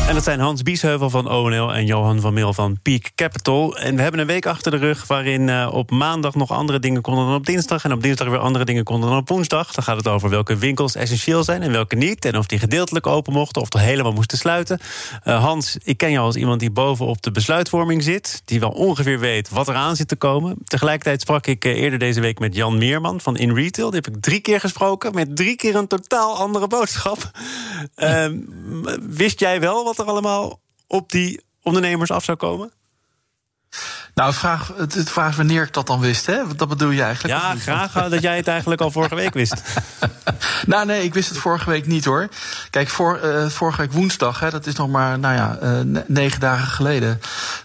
En 0.10 0.16
dat 0.16 0.24
zijn 0.24 0.40
Hans 0.40 0.64
Biesheuvel 0.64 1.10
van 1.10 1.30
ONL 1.30 1.74
en 1.74 1.86
Johan 1.86 2.20
van 2.20 2.34
Meel 2.34 2.54
van 2.54 2.80
Peak 2.82 3.12
Capital. 3.16 3.78
En 3.78 3.96
we 3.96 4.02
hebben 4.02 4.20
een 4.20 4.28
week 4.28 4.46
achter 4.46 4.72
de 4.72 4.78
rug 4.78 5.08
waarin 5.08 5.48
uh, 5.48 5.70
op 5.72 5.92
maandag 5.92 6.36
nog 6.36 6.52
andere 6.52 6.80
dingen 6.80 7.02
konden 7.02 7.26
dan 7.26 7.36
op 7.36 7.46
dinsdag. 7.46 7.84
En 7.84 7.92
op 7.92 8.04
dinsdag 8.04 8.28
weer 8.28 8.40
andere 8.40 8.66
dingen 8.66 8.84
konden 8.84 9.10
dan 9.10 9.18
op 9.18 9.30
woensdag. 9.30 9.74
Dan 9.74 9.84
gaat 9.84 9.98
het 9.98 10.08
over 10.08 10.30
welke 10.30 10.58
winkels 10.58 10.96
essentieel 10.96 11.44
zijn 11.44 11.62
en 11.62 11.72
welke 11.72 11.96
niet. 11.96 12.26
En 12.26 12.38
of 12.38 12.46
die 12.46 12.60
gedeeltelijk 12.60 13.08
open 13.08 13.34
mochten 13.34 13.62
of 13.62 13.74
er 13.74 13.80
helemaal 13.80 14.12
moesten 14.12 14.38
sluiten. 14.38 14.80
Uh, 15.26 15.44
Hans, 15.44 15.78
ik 15.84 15.98
ken 15.98 16.12
jou 16.12 16.26
als 16.26 16.36
iemand 16.36 16.60
die 16.60 16.72
bovenop 16.72 17.22
de 17.22 17.32
besluitvorming 17.32 18.04
zit. 18.04 18.42
Die 18.46 18.60
wel 18.60 18.70
ongeveer 18.70 19.20
weet 19.20 19.50
wat 19.50 19.68
er 19.68 19.76
aan 19.76 19.96
zit 19.96 20.08
te 20.08 20.16
komen. 20.16 20.58
Tegelijkertijd 20.66 21.22
sprak 21.22 21.48
ik 21.48 21.66
uh, 21.66 21.82
eerder 21.82 22.00
deze 22.00 22.22
week 22.22 22.40
met 22.40 22.56
Jan 22.56 22.78
Meerman 22.78 23.22
van 23.22 23.38
In 23.38 23.56
Retail. 23.56 23.92
Die 23.92 24.02
heb 24.04 24.16
ik 24.16 24.22
drie 24.22 24.40
keer 24.40 24.60
gesproken 24.60 25.14
met 25.14 25.36
drie 25.36 25.56
keer 25.56 25.76
een 25.76 25.88
totaal 25.88 26.38
andere 26.38 26.68
boodschap. 26.68 27.18
Ehm, 27.96 28.38
wist 29.10 29.40
jij 29.40 29.60
wel 29.60 29.84
wat 29.84 29.99
er 30.00 30.06
allemaal 30.06 30.60
op 30.88 31.12
die 31.12 31.44
ondernemers 31.62 32.12
af 32.12 32.24
zou 32.24 32.38
komen? 32.38 32.72
Nou, 34.14 34.34
vraag, 34.34 34.74
het, 34.78 35.10
vraag 35.10 35.30
is 35.30 35.36
wanneer 35.36 35.64
ik 35.64 35.74
dat 35.74 35.88
dan 35.88 36.00
wist, 36.00 36.26
hè? 36.26 36.56
Dat 36.56 36.68
bedoel 36.68 36.90
je 36.90 37.02
eigenlijk? 37.02 37.40
Ja, 37.40 37.56
graag 37.56 38.10
dat 38.10 38.22
jij 38.22 38.36
het 38.36 38.48
eigenlijk 38.48 38.82
al 38.82 38.92
vorige 38.92 39.16
week 39.16 39.34
wist. 39.34 39.62
nou, 40.66 40.86
nee, 40.86 41.04
ik 41.04 41.14
wist 41.14 41.30
het 41.30 41.38
vorige 41.38 41.70
week 41.70 41.88
niet 41.88 42.06
hoor. 42.06 42.28
Kijk, 42.70 42.90
voor, 42.90 43.20
uh, 43.24 43.50
vorige 43.50 43.82
week 43.82 43.92
woensdag, 43.92 44.40
hè, 44.40 44.50
dat 44.50 44.66
is 44.66 44.76
nog 44.76 44.90
maar 44.90 45.20
nou 45.20 45.36
ja, 45.36 45.58
uh, 45.64 46.02
negen 46.08 46.40
dagen 46.40 46.68
geleden. 46.68 47.22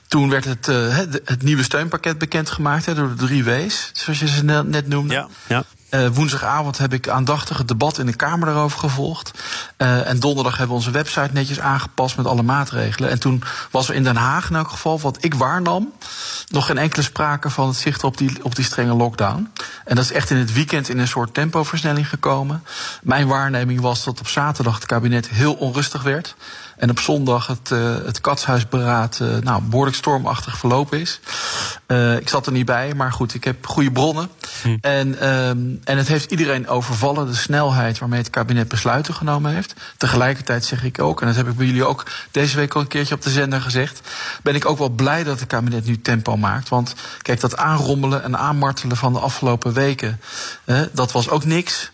Toen 0.09 0.31
werd 0.31 0.45
het, 0.45 0.69
uh, 0.69 0.97
het 1.25 1.43
nieuwe 1.43 1.63
steunpakket 1.63 2.19
bekendgemaakt 2.19 2.87
hè, 2.87 2.95
door 2.95 3.09
de 3.09 3.27
drie 3.27 3.45
W's, 3.45 3.91
zoals 3.93 4.19
je 4.19 4.29
ze 4.29 4.45
net 4.45 4.89
noemde. 4.89 5.15
Ja, 5.15 5.29
ja. 5.47 5.65
Uh, 5.95 6.09
woensdagavond 6.09 6.79
heb 6.79 6.93
ik 6.93 7.09
aandachtig 7.09 7.59
het 7.59 7.69
debat 7.69 7.99
in 7.99 8.07
de 8.07 8.17
Kamer 8.17 8.47
daarover 8.47 8.79
gevolgd. 8.79 9.31
Uh, 9.79 10.09
en 10.09 10.21
donderdag 10.21 10.57
hebben 10.57 10.77
we 10.77 10.83
onze 10.83 10.91
website 10.91 11.31
netjes 11.33 11.61
aangepast 11.61 12.17
met 12.17 12.27
alle 12.27 12.43
maatregelen. 12.43 13.11
En 13.11 13.21
toen 13.21 13.43
was 13.71 13.89
er 13.89 13.95
in 13.95 14.03
Den 14.03 14.17
Haag 14.17 14.51
in 14.51 14.57
elk 14.57 14.69
geval, 14.69 15.01
wat 15.01 15.17
ik 15.21 15.35
waarnam, 15.35 15.93
nog 16.49 16.67
geen 16.67 16.79
enkele 16.79 17.03
sprake 17.03 17.51
van 17.51 17.67
het 17.67 17.77
zicht 17.77 18.05
op 18.05 18.17
die, 18.17 18.45
op 18.45 18.57
die 18.57 18.65
strenge 18.65 18.95
lockdown. 18.95 19.53
En 19.85 19.97
dat 19.97 20.05
is 20.05 20.13
echt 20.13 20.31
in 20.31 20.37
het 20.37 20.53
weekend 20.53 20.89
in 20.89 20.99
een 20.99 21.09
soort 21.09 21.35
tempoversnelling 21.35 22.09
gekomen. 22.09 22.65
Mijn 23.03 23.27
waarneming 23.27 23.81
was 23.81 24.05
dat 24.05 24.21
op 24.21 24.29
zaterdag 24.29 24.75
het 24.75 24.87
kabinet 24.87 25.29
heel 25.29 25.55
onrustig 25.55 26.03
werd. 26.03 26.35
En 26.85 26.91
op 26.91 26.99
zondag 26.99 27.47
het, 27.47 27.71
uh, 27.71 27.95
het 28.05 28.21
katshuisberaad 28.21 29.19
uh, 29.23 29.37
nou, 29.37 29.63
behoorlijk 29.63 29.97
stormachtig 29.97 30.59
verlopen 30.59 31.01
is. 31.01 31.21
Uh, 31.87 32.17
ik 32.17 32.29
zat 32.29 32.47
er 32.47 32.53
niet 32.53 32.67
bij, 32.67 32.95
maar 32.95 33.13
goed, 33.13 33.35
ik 33.35 33.45
heb 33.45 33.67
goede 33.67 33.93
bronnen. 33.93 34.29
Hm. 34.63 34.77
En, 34.81 35.29
um, 35.29 35.81
en 35.85 35.97
het 35.97 36.09
heeft 36.09 36.31
iedereen 36.31 36.69
overvallen, 36.69 37.27
de 37.27 37.35
snelheid 37.35 37.99
waarmee 37.99 38.19
het 38.19 38.31
kabinet 38.31 38.69
besluiten 38.69 39.15
genomen 39.15 39.55
heeft. 39.55 39.75
Tegelijkertijd 39.97 40.65
zeg 40.65 40.85
ik 40.85 41.01
ook, 41.01 41.21
en 41.21 41.27
dat 41.27 41.37
heb 41.37 41.49
ik 41.49 41.57
bij 41.57 41.67
jullie 41.67 41.87
ook 41.87 42.07
deze 42.31 42.57
week 42.57 42.75
al 42.75 42.81
een 42.81 42.87
keertje 42.87 43.15
op 43.15 43.23
de 43.23 43.31
zender 43.31 43.61
gezegd, 43.61 44.01
ben 44.43 44.55
ik 44.55 44.67
ook 44.67 44.79
wel 44.79 44.89
blij 44.89 45.25
dat 45.25 45.41
het 45.41 45.49
kabinet 45.49 45.85
nu 45.87 46.01
tempo 46.01 46.37
maakt. 46.37 46.69
Want 46.69 46.95
kijk, 47.23 47.41
dat 47.41 47.57
aanrommelen 47.57 48.23
en 48.23 48.39
aanmartelen 48.39 48.97
van 48.97 49.13
de 49.13 49.19
afgelopen 49.19 49.73
weken, 49.73 50.21
dat 50.93 51.13
was 51.13 51.29
ook 51.29 51.45
niks. 51.45 51.91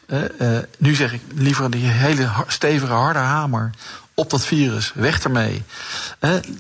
nu 0.78 0.94
zeg 0.94 1.12
ik 1.12 1.20
liever 1.34 1.70
die 1.70 1.86
hele 1.86 2.30
stevige 2.46 2.92
harde 2.92 3.18
hamer 3.18 3.70
op 4.20 4.30
dat 4.30 4.46
virus. 4.46 4.92
Weg 4.94 5.24
ermee. 5.24 5.62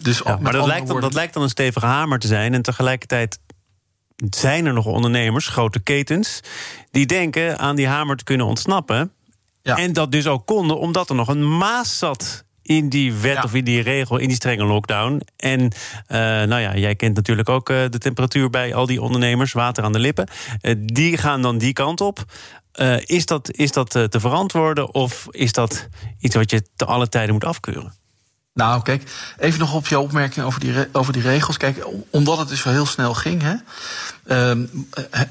dus 0.02 0.20
ja, 0.24 0.38
maar 0.40 0.52
dat 0.52 0.66
lijkt, 0.66 0.86
dan, 0.86 1.00
dat 1.00 1.14
lijkt 1.14 1.34
dan 1.34 1.42
een 1.42 1.48
stevige 1.48 1.86
hamer 1.86 2.18
te 2.18 2.26
zijn. 2.26 2.54
En 2.54 2.62
tegelijkertijd 2.62 3.38
zijn 4.30 4.66
er 4.66 4.72
nog 4.72 4.86
ondernemers, 4.86 5.48
grote 5.48 5.80
ketens, 5.80 6.40
die 6.90 7.06
denken 7.06 7.58
aan 7.58 7.76
die 7.76 7.86
hamer 7.86 8.16
te 8.16 8.24
kunnen 8.24 8.46
ontsnappen. 8.46 9.12
Ja. 9.62 9.76
En 9.76 9.92
dat 9.92 10.12
dus 10.12 10.26
ook 10.26 10.46
konden, 10.46 10.78
omdat 10.78 11.08
er 11.08 11.14
nog 11.14 11.28
een 11.28 11.56
maas 11.56 11.98
zat 11.98 12.44
in 12.62 12.88
die 12.88 13.12
wet 13.12 13.34
ja. 13.34 13.42
of 13.42 13.54
in 13.54 13.64
die 13.64 13.82
regel, 13.82 14.18
in 14.18 14.26
die 14.26 14.36
strenge 14.36 14.64
lockdown. 14.64 15.22
En 15.36 15.60
uh, 15.60 15.70
nou 16.08 16.58
ja, 16.58 16.76
jij 16.76 16.94
kent 16.94 17.14
natuurlijk 17.14 17.48
ook 17.48 17.70
uh, 17.70 17.84
de 17.90 17.98
temperatuur 17.98 18.50
bij 18.50 18.74
al 18.74 18.86
die 18.86 19.02
ondernemers, 19.02 19.52
water 19.52 19.84
aan 19.84 19.92
de 19.92 19.98
lippen. 19.98 20.28
Uh, 20.62 20.74
die 20.78 21.16
gaan 21.16 21.42
dan 21.42 21.58
die 21.58 21.72
kant 21.72 22.00
op. 22.00 22.24
Uh, 22.74 22.96
is 23.00 23.26
dat, 23.26 23.50
is 23.52 23.72
dat 23.72 23.90
te 23.90 24.20
verantwoorden 24.20 24.94
of 24.94 25.26
is 25.30 25.52
dat 25.52 25.88
iets 26.18 26.34
wat 26.34 26.50
je 26.50 26.62
te 26.76 26.84
alle 26.84 27.08
tijden 27.08 27.32
moet 27.32 27.44
afkeuren? 27.44 27.94
Nou, 28.54 28.82
kijk, 28.82 29.10
even 29.38 29.58
nog 29.58 29.74
op 29.74 29.86
je 29.86 29.98
opmerking 29.98 30.46
over 30.46 30.60
die, 30.60 30.88
over 30.92 31.12
die 31.12 31.22
regels. 31.22 31.56
Kijk, 31.56 31.86
omdat 32.10 32.38
het 32.38 32.48
dus 32.48 32.60
zo 32.60 32.70
heel 32.70 32.86
snel 32.86 33.14
ging, 33.14 33.42
hè, 33.42 33.54
uh, 34.30 34.52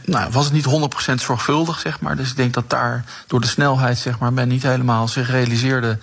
nou, 0.06 0.32
was 0.32 0.46
het 0.46 0.53
niet 0.53 0.65
100% 1.12 1.13
zorgvuldig, 1.13 1.79
zeg 1.79 2.00
maar. 2.00 2.15
Dus 2.15 2.29
ik 2.29 2.36
denk 2.36 2.53
dat 2.53 2.70
daar 2.70 3.06
door 3.27 3.41
de 3.41 3.48
snelheid, 3.48 3.98
zeg 3.98 4.20
maar, 4.20 4.34
men 4.34 4.48
niet 4.48 4.63
helemaal 4.63 5.08
zich 5.08 5.29
realiseerde 5.29 5.98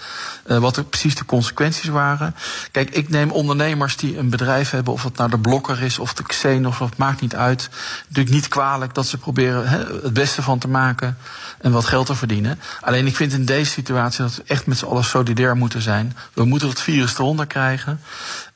uh, 0.46 0.58
wat 0.58 0.76
er 0.76 0.84
precies 0.84 1.14
de 1.14 1.24
consequenties 1.24 1.88
waren. 1.88 2.34
Kijk, 2.70 2.90
ik 2.90 3.08
neem 3.08 3.30
ondernemers 3.30 3.96
die 3.96 4.18
een 4.18 4.30
bedrijf 4.30 4.70
hebben, 4.70 4.92
of 4.92 5.02
het 5.02 5.16
nou 5.16 5.30
de 5.30 5.38
blokker 5.38 5.82
is 5.82 5.98
of 5.98 6.14
de 6.14 6.22
Xen, 6.22 6.66
of 6.66 6.78
het 6.78 6.96
maakt 6.96 7.20
niet 7.20 7.34
uit. 7.34 7.68
Natuurlijk 8.08 8.34
niet 8.34 8.48
kwalijk 8.48 8.94
dat 8.94 9.06
ze 9.06 9.18
proberen 9.18 9.68
het 10.02 10.12
beste 10.12 10.42
van 10.42 10.58
te 10.58 10.68
maken 10.68 11.18
en 11.60 11.72
wat 11.72 11.84
geld 11.84 12.06
te 12.06 12.14
verdienen. 12.14 12.60
Alleen 12.80 13.06
ik 13.06 13.16
vind 13.16 13.32
in 13.32 13.44
deze 13.44 13.70
situatie 13.70 14.22
dat 14.22 14.36
we 14.36 14.42
echt 14.46 14.66
met 14.66 14.78
z'n 14.78 14.84
allen 14.84 15.04
solidair 15.04 15.56
moeten 15.56 15.82
zijn. 15.82 16.16
We 16.32 16.44
moeten 16.44 16.68
het 16.68 16.80
virus 16.80 17.18
eronder 17.18 17.46
krijgen. 17.46 18.00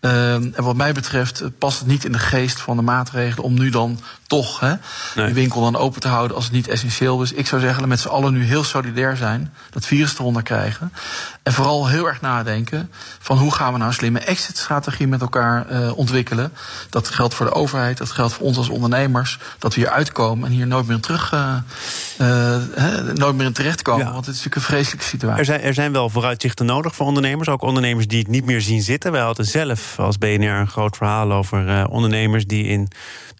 Uh, 0.00 0.32
en 0.32 0.54
wat 0.56 0.76
mij 0.76 0.92
betreft 0.92 1.42
past 1.58 1.78
het 1.78 1.88
niet 1.88 2.04
in 2.04 2.12
de 2.12 2.18
geest 2.18 2.60
van 2.60 2.76
de 2.76 2.82
maatregelen 2.82 3.44
om 3.44 3.54
nu 3.54 3.70
dan 3.70 4.00
toch 4.30 4.60
hè, 4.60 4.72
nee. 5.14 5.26
die 5.26 5.34
winkel 5.34 5.60
dan 5.60 5.76
open 5.76 6.00
te 6.00 6.08
houden 6.08 6.36
als 6.36 6.44
het 6.44 6.52
niet 6.52 6.68
essentieel 6.68 7.22
is. 7.22 7.32
Ik 7.32 7.46
zou 7.46 7.60
zeggen, 7.60 7.88
met 7.88 8.00
z'n 8.00 8.08
allen 8.08 8.32
nu 8.32 8.44
heel 8.44 8.64
solidair 8.64 9.16
zijn, 9.16 9.52
dat 9.70 9.86
virus 9.86 10.18
eronder 10.18 10.42
krijgen. 10.42 10.92
En 11.42 11.52
vooral 11.52 11.88
heel 11.88 12.06
erg 12.06 12.20
nadenken 12.20 12.90
van 13.18 13.38
hoe 13.38 13.52
gaan 13.54 13.72
we 13.72 13.78
nou 13.78 13.90
een 13.90 13.96
slimme 13.96 14.18
exit-strategie 14.18 15.06
met 15.06 15.20
elkaar 15.20 15.72
uh, 15.72 15.96
ontwikkelen. 15.96 16.52
Dat 16.90 17.08
geldt 17.08 17.34
voor 17.34 17.46
de 17.46 17.52
overheid, 17.52 17.98
dat 17.98 18.10
geldt 18.10 18.32
voor 18.32 18.46
ons 18.46 18.56
als 18.56 18.68
ondernemers. 18.68 19.38
Dat 19.58 19.74
we 19.74 19.80
hier 19.80 19.90
uitkomen 19.90 20.48
en 20.48 20.54
hier 20.54 20.66
nooit 20.66 20.86
meer 20.86 21.00
terug, 21.00 21.32
uh, 21.32 21.56
uh, 22.20 22.56
nooit 23.14 23.36
meer 23.36 23.46
in 23.46 23.52
terechtkomen. 23.52 24.06
Ja. 24.06 24.12
Want 24.12 24.26
het 24.26 24.34
is 24.34 24.42
natuurlijk 24.44 24.56
een 24.56 24.74
vreselijke 24.76 25.04
situatie. 25.04 25.38
Er 25.38 25.44
zijn, 25.44 25.60
er 25.60 25.74
zijn 25.74 25.92
wel 25.92 26.10
vooruitzichten 26.10 26.66
nodig 26.66 26.94
voor 26.94 27.06
ondernemers. 27.06 27.48
Ook 27.48 27.62
ondernemers 27.62 28.06
die 28.06 28.18
het 28.18 28.28
niet 28.28 28.44
meer 28.44 28.60
zien 28.60 28.82
zitten. 28.82 29.12
Wij 29.12 29.22
hadden 29.22 29.46
zelf 29.46 29.98
als 29.98 30.18
BNR 30.18 30.48
een 30.48 30.68
groot 30.68 30.96
verhaal 30.96 31.32
over 31.32 31.86
ondernemers 31.86 32.46
die 32.46 32.64
in 32.64 32.88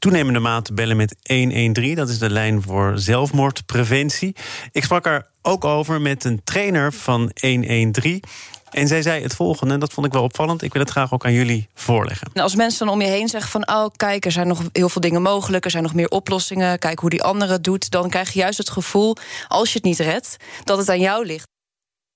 toenemende 0.01 0.39
mate 0.39 0.73
bellen 0.81 0.97
met 0.97 1.17
113. 1.23 1.95
Dat 1.95 2.09
is 2.09 2.19
de 2.19 2.31
lijn 2.31 2.63
voor 2.63 2.93
zelfmoordpreventie. 2.99 4.37
Ik 4.73 4.85
sprak 4.85 5.07
er 5.07 5.27
ook 5.43 5.65
over 5.65 6.01
met 6.01 6.25
een 6.25 6.41
trainer 6.45 6.93
van 6.93 7.31
113. 7.41 8.23
En 8.71 8.89
zij 8.89 9.03
zei 9.03 9.23
het 9.23 9.35
volgende, 9.35 9.75
en 9.75 9.81
dat 9.81 9.93
vond 9.93 10.07
ik 10.07 10.13
wel 10.13 10.23
opvallend. 10.23 10.63
Ik 10.63 10.73
wil 10.73 10.83
het 10.83 10.91
graag 10.91 11.13
ook 11.13 11.25
aan 11.25 11.33
jullie 11.33 11.69
voorleggen. 11.75 12.33
Als 12.33 12.55
mensen 12.55 12.87
dan 12.87 12.95
om 12.95 13.01
je 13.01 13.09
heen 13.09 13.29
zeggen 13.29 13.51
van... 13.51 13.69
oh, 13.69 13.87
kijk, 13.97 14.25
er 14.25 14.33
zijn 14.33 14.47
nog 14.47 14.63
heel 14.73 14.89
veel 14.89 15.01
dingen 15.01 15.23
mogelijk... 15.23 15.65
er 15.65 15.71
zijn 15.71 15.83
nog 15.83 15.95
meer 15.95 16.09
oplossingen, 16.09 16.79
kijk 16.79 16.99
hoe 16.99 17.11
die 17.11 17.23
andere 17.23 17.53
het 17.53 17.65
doet... 17.65 17.91
dan 17.91 18.11
krijg 18.11 18.33
je 18.33 18.39
juist 18.39 18.59
het 18.59 18.71
gevoel, 18.71 19.17
als 19.49 19.69
je 19.69 19.75
het 19.75 19.85
niet 19.85 19.99
redt... 19.99 20.37
dat 20.65 20.79
het 20.79 20.89
aan 20.89 21.01
jou 21.01 21.27
ligt. 21.27 21.49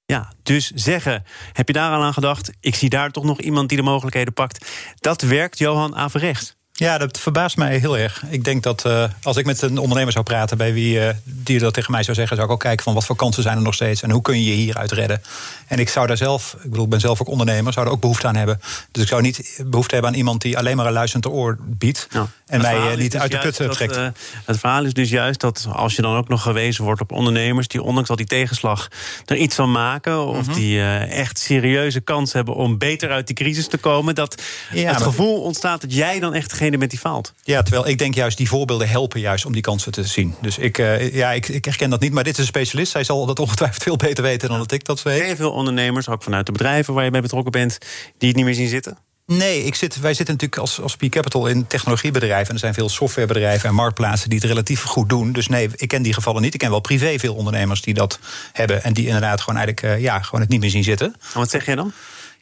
Ja, 0.07 0.33
dus 0.43 0.71
zeggen, 0.71 1.25
heb 1.53 1.67
je 1.67 1.73
daar 1.73 1.93
al 1.93 2.03
aan 2.03 2.13
gedacht... 2.13 2.51
ik 2.61 2.75
zie 2.75 2.89
daar 2.89 3.11
toch 3.11 3.25
nog 3.25 3.41
iemand 3.41 3.69
die 3.69 3.79
de 3.79 3.85
mogelijkheden 3.85 4.33
pakt. 4.33 4.67
Dat 4.95 5.23
werkt 5.23 5.59
Johan 5.59 5.97
averechts. 5.97 6.57
Ja, 6.77 6.99
dat 6.99 7.21
verbaast 7.21 7.57
mij 7.57 7.79
heel 7.79 7.99
erg. 7.99 8.23
Ik 8.29 8.45
denk 8.45 8.63
dat 8.63 8.85
uh, 8.87 9.05
als 9.23 9.37
ik 9.37 9.47
met 9.47 9.63
een 9.63 9.79
ondernemer 9.79 10.13
zou 10.13 10.25
praten 10.25 10.57
bij 10.57 10.73
wie 10.73 10.99
uh, 10.99 11.09
die 11.25 11.59
dat 11.59 11.75
tegen 11.75 11.91
mij 11.93 12.03
zou 12.03 12.17
zeggen, 12.17 12.37
zou 12.37 12.49
ik 12.49 12.55
ook 12.55 12.61
kijken 12.61 12.85
van 12.85 12.95
wat 12.95 13.05
voor 13.05 13.17
kansen 13.17 13.43
zijn 13.43 13.57
er 13.57 13.63
nog 13.63 13.75
steeds 13.75 14.03
en 14.03 14.11
hoe 14.11 14.23
kun 14.23 14.43
je 14.43 14.51
je 14.51 14.55
hieruit 14.55 14.93
redden. 14.93 15.23
En 15.67 15.79
ik 15.79 15.89
zou 15.89 16.07
daar 16.07 16.17
zelf, 16.17 16.57
ik 16.63 16.71
bedoel, 16.71 16.85
ik 16.85 16.91
ben 16.91 17.01
zelf 17.01 17.21
ook 17.21 17.29
ondernemer, 17.29 17.73
zou 17.73 17.87
er 17.87 17.93
ook 17.93 18.01
behoefte 18.01 18.27
aan 18.27 18.37
hebben. 18.37 18.61
Dus 18.91 19.03
ik 19.03 19.09
zou 19.09 19.23
niet 19.23 19.63
behoefte 19.67 19.95
hebben 19.95 20.13
aan 20.13 20.17
iemand 20.17 20.43
die 20.43 20.59
alleen 20.59 20.77
maar 20.77 20.87
een 20.87 20.93
luisterend 20.93 21.27
oor 21.35 21.59
biedt 21.61 22.07
ja. 22.11 22.27
en 22.47 22.61
mij 22.61 22.77
uh, 22.77 22.97
niet 22.97 23.13
dus 23.13 23.21
uit 23.21 23.31
de 23.31 23.39
put 23.39 23.55
trekt. 23.55 23.95
Dat, 23.95 24.13
het 24.45 24.59
verhaal 24.59 24.85
is 24.85 24.93
dus 24.93 25.11
juist 25.11 25.41
dat 25.41 25.67
als 25.73 25.97
je 25.97 26.03
dan 26.03 26.17
ook 26.17 26.29
nog 26.29 26.43
gewezen 26.43 26.85
wordt 26.85 27.01
op 27.01 27.13
ondernemers 27.13 27.69
die 27.69 27.83
ondanks 27.83 28.11
al 28.11 28.17
die 28.17 28.27
tegenslag 28.27 28.89
er 29.27 29.37
iets 29.37 29.55
van 29.55 29.73
maken 29.73 30.27
of 30.27 30.37
mm 30.37 30.45
-hmm. 30.45 30.55
die 30.55 30.83
echt 31.09 31.39
serieuze 31.39 32.01
kans 32.01 32.33
hebben 32.33 32.55
om 32.55 32.79
beter 32.79 33.11
uit 33.11 33.27
die 33.27 33.37
crisis 33.37 33.69
te 33.69 33.79
komen, 33.79 34.15
dat 34.15 34.43
ja, 34.73 34.93
het 34.93 35.03
gevoel 35.03 35.41
ontstaat 35.41 35.81
dat 35.81 35.95
jij 35.95 36.21
dan 36.21 36.35
echt 36.35 36.53
degene 36.65 36.79
bent 36.79 36.91
die 36.91 37.01
faalt. 37.11 37.33
Ja, 37.43 37.63
terwijl 37.63 37.89
ik 37.89 37.99
denk 37.99 38.15
juist 38.15 38.37
die 38.37 38.49
voorbeelden 38.49 38.89
helpen 38.89 39.21
juist 39.21 39.47
om 39.47 39.53
die 39.53 39.63
kansen 39.63 39.93
te 39.93 40.05
zien. 40.05 40.35
Dus 40.41 40.59
ik, 40.59 40.79
uh, 40.79 41.15
ja, 41.15 41.33
ik, 41.33 41.49
ik 41.49 41.65
herken 41.65 41.91
dat 41.91 42.01
niet, 42.01 42.13
maar 42.13 42.25
dit 42.25 42.33
is 42.33 42.39
een 42.39 42.47
specialist. 42.47 42.93
Zij 42.93 43.05
zal 43.05 43.27
dat 43.27 43.39
ongetwijfeld 43.39 43.83
veel 43.83 43.97
beter 43.97 44.25
weten 44.25 44.49
dan 44.49 44.59
dat 44.59 44.73
ik 44.73 44.85
dat 44.85 45.03
weet. 45.03 45.29
Je 45.29 45.37
veel 45.37 45.53
ondernemers, 45.53 46.09
ook 46.09 46.23
vanuit 46.23 46.47
de 46.47 46.53
bedrijven 46.53 46.95
waar 46.95 47.05
je 47.05 47.11
bij 47.11 47.21
betrokken 47.21 47.53
bent, 47.53 47.79
die 48.19 48.29
het 48.29 48.37
niet 48.37 48.47
meer 48.47 48.55
zien 48.55 48.69
zitten? 48.69 48.99
Nee, 49.27 49.65
ik 49.65 49.75
zit, 49.75 50.01
wij 50.01 50.15
zitten 50.15 50.35
natuurlijk 50.35 50.61
als, 50.61 50.81
als 50.81 50.97
P 50.97 51.09
Capital 51.09 51.47
in 51.47 51.67
technologiebedrijven. 51.67 52.49
En 52.49 52.55
er 52.55 52.59
zijn 52.59 52.75
veel 52.75 52.89
softwarebedrijven 52.89 53.69
en 53.69 53.75
marktplaatsen 53.75 54.29
die 54.29 54.39
het 54.39 54.49
relatief 54.49 54.83
goed 54.83 55.09
doen. 55.09 55.33
Dus 55.33 55.49
nee, 55.49 55.69
ik 55.77 55.89
ken 55.89 56.03
die 56.03 56.13
gevallen 56.13 56.43
niet. 56.43 56.55
Ik 56.55 56.61
ken 56.61 56.71
wel 56.71 56.81
privé 56.81 57.19
veel 57.19 57.35
ondernemers 57.35 57.83
die 57.83 57.95
dat 57.95 58.19
hebben. 58.53 58.83
En 58.83 58.93
die 58.93 59.07
inderdaad 59.07 59.41
gewoon 59.41 59.59
eigenlijk 59.59 59.97
uh, 59.97 60.03
ja, 60.03 60.21
gewoon 60.21 60.41
het 60.41 60.51
niet 60.51 60.61
meer 60.61 60.71
zien 60.71 60.85
zitten. 60.85 61.15
En 61.33 61.39
wat 61.39 61.51
zeg 61.51 61.67
jij 61.67 61.75
dan? 61.75 61.93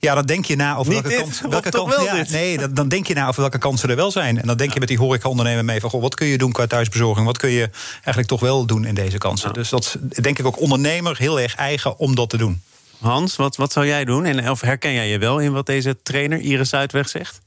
Ja, 0.04 0.14
dan 0.14 0.26
denk 0.26 0.44
je 0.44 0.56
na 0.56 0.76
over 0.76 0.92
Niet 0.92 1.02
welke 1.02 1.24
dit. 1.24 1.40
Welke 1.48 2.04
ja, 2.04 2.24
nee, 2.30 2.58
dan, 2.58 2.74
dan 2.74 2.88
denk 2.88 3.06
je 3.06 3.14
na 3.14 3.28
over 3.28 3.40
welke 3.40 3.58
kansen 3.58 3.90
er 3.90 3.96
wel 3.96 4.10
zijn. 4.10 4.40
En 4.40 4.46
dan 4.46 4.56
denk 4.56 4.72
je 4.72 4.78
met 4.78 4.88
die 4.88 4.98
horeca-ondernemer 4.98 5.64
mee 5.64 5.80
van 5.80 5.90
goh, 5.90 6.00
wat 6.00 6.14
kun 6.14 6.26
je 6.26 6.38
doen 6.38 6.52
qua 6.52 6.66
thuisbezorging? 6.66 7.26
Wat 7.26 7.38
kun 7.38 7.50
je 7.50 7.70
eigenlijk 7.94 8.26
toch 8.26 8.40
wel 8.40 8.64
doen 8.66 8.84
in 8.84 8.94
deze 8.94 9.18
kansen? 9.18 9.48
Ja. 9.48 9.54
Dus 9.54 9.68
dat 9.68 9.96
denk 10.20 10.38
ik 10.38 10.46
ook 10.46 10.60
ondernemer 10.60 11.16
heel 11.18 11.40
erg 11.40 11.54
eigen 11.54 11.98
om 11.98 12.14
dat 12.14 12.30
te 12.30 12.36
doen. 12.36 12.62
Hans, 13.00 13.36
wat, 13.36 13.56
wat 13.56 13.72
zou 13.72 13.86
jij 13.86 14.04
doen? 14.04 14.24
En 14.24 14.50
of 14.50 14.60
herken 14.60 14.92
jij 14.92 15.08
je 15.08 15.18
wel 15.18 15.38
in 15.38 15.52
wat 15.52 15.66
deze 15.66 15.96
trainer 16.02 16.38
Iris 16.38 16.68
Zuidweg 16.68 17.08
zegt? 17.08 17.40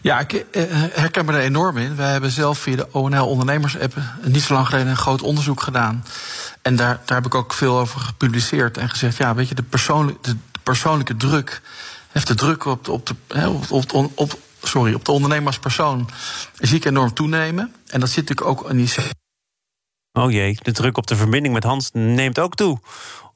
Ja, 0.00 0.20
ik 0.20 0.32
eh, 0.32 0.62
herken 0.92 1.24
me 1.24 1.32
er 1.32 1.40
enorm 1.40 1.76
in. 1.76 1.96
Wij 1.96 2.10
hebben 2.10 2.30
zelf 2.30 2.58
via 2.58 2.76
de 2.76 2.92
ONL 2.92 3.26
Ondernemers-app 3.26 3.94
niet 4.22 4.42
zo 4.42 4.54
lang 4.54 4.66
geleden 4.66 4.88
een 4.88 4.96
groot 4.96 5.22
onderzoek 5.22 5.60
gedaan. 5.60 6.04
En 6.62 6.76
daar, 6.76 7.00
daar 7.04 7.16
heb 7.16 7.26
ik 7.26 7.34
ook 7.34 7.52
veel 7.52 7.78
over 7.78 8.00
gepubliceerd 8.00 8.78
en 8.78 8.88
gezegd: 8.88 9.16
ja, 9.16 9.34
weet 9.34 9.48
je, 9.48 9.54
de, 9.54 9.62
persoonlijke, 9.62 10.20
de 10.22 10.36
persoonlijke 10.64 11.16
druk, 11.16 11.62
heeft 12.12 12.26
de 12.26 12.34
druk 12.34 12.64
op, 12.64 12.88
op, 12.88 13.06
de, 13.06 13.14
op, 13.68 13.92
op, 13.92 14.10
op, 14.14 14.38
sorry, 14.62 14.94
op 14.94 15.04
de 15.04 15.12
ondernemer 15.12 15.46
als 15.46 15.58
persoon, 15.58 16.08
zie 16.58 16.76
ik 16.76 16.84
enorm 16.84 17.14
toenemen. 17.14 17.74
En 17.86 18.00
dat 18.00 18.08
zit 18.08 18.28
natuurlijk 18.28 18.60
ook 18.60 18.70
in 18.70 18.76
die. 18.76 18.90
Oh 20.12 20.30
jee, 20.30 20.58
de 20.62 20.72
druk 20.72 20.96
op 20.96 21.06
de 21.06 21.16
verbinding 21.16 21.54
met 21.54 21.64
Hans 21.64 21.90
neemt 21.92 22.38
ook 22.38 22.54
toe. 22.54 22.78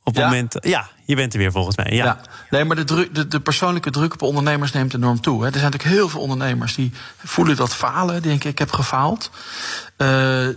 Op 0.04 0.14
het 0.14 0.16
Ja? 0.16 0.24
moment. 0.24 0.54
Ja, 0.60 0.88
je 1.08 1.16
bent 1.16 1.32
er 1.32 1.38
weer 1.38 1.52
volgens 1.52 1.76
mij. 1.76 1.90
Ja. 1.90 2.20
Nee, 2.50 2.64
maar 2.64 2.76
de, 2.76 2.84
druk, 2.84 3.14
de, 3.14 3.28
de 3.28 3.40
persoonlijke 3.40 3.90
druk 3.90 4.12
op 4.12 4.22
ondernemers 4.22 4.72
neemt 4.72 4.94
enorm 4.94 5.20
toe. 5.20 5.40
Hè. 5.40 5.46
Er 5.46 5.58
zijn 5.58 5.64
natuurlijk 5.70 5.98
heel 5.98 6.08
veel 6.08 6.20
ondernemers 6.20 6.74
die 6.74 6.92
voelen 7.24 7.56
dat 7.56 7.74
falen. 7.74 8.22
Die 8.22 8.30
denken, 8.30 8.50
ik 8.50 8.58
heb 8.58 8.72
gefaald. 8.72 9.30
Uh, 9.98 10.08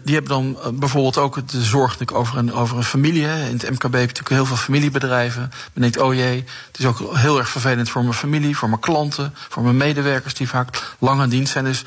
die 0.04 0.14
hebben 0.14 0.32
dan 0.32 0.58
uh, 0.60 0.80
bijvoorbeeld 0.80 1.18
ook 1.18 1.48
de 1.48 1.62
zorg 1.62 2.14
over 2.14 2.38
een, 2.38 2.54
over 2.54 2.78
een 2.78 2.84
familie. 2.84 3.24
In 3.24 3.58
het 3.58 3.70
MKB 3.70 3.82
heb 3.82 3.92
je 3.92 4.00
natuurlijk 4.00 4.30
heel 4.30 4.46
veel 4.46 4.56
familiebedrijven. 4.56 5.52
Men 5.74 5.82
denkt, 5.82 5.98
oh 5.98 6.14
jee, 6.14 6.44
het 6.68 6.80
is 6.80 6.86
ook 6.86 7.16
heel 7.16 7.38
erg 7.38 7.50
vervelend 7.50 7.90
voor 7.90 8.02
mijn 8.02 8.14
familie, 8.14 8.58
voor 8.58 8.70
mijn 8.70 8.82
klanten, 8.82 9.34
voor 9.50 9.64
mijn 9.64 9.78
medewerkers 9.78 10.34
die 10.34 10.50
vaak 10.50 10.96
lang 11.00 11.22
aan 11.22 11.30
dienst 11.30 11.52
zijn. 11.52 11.66
Dus 11.66 11.84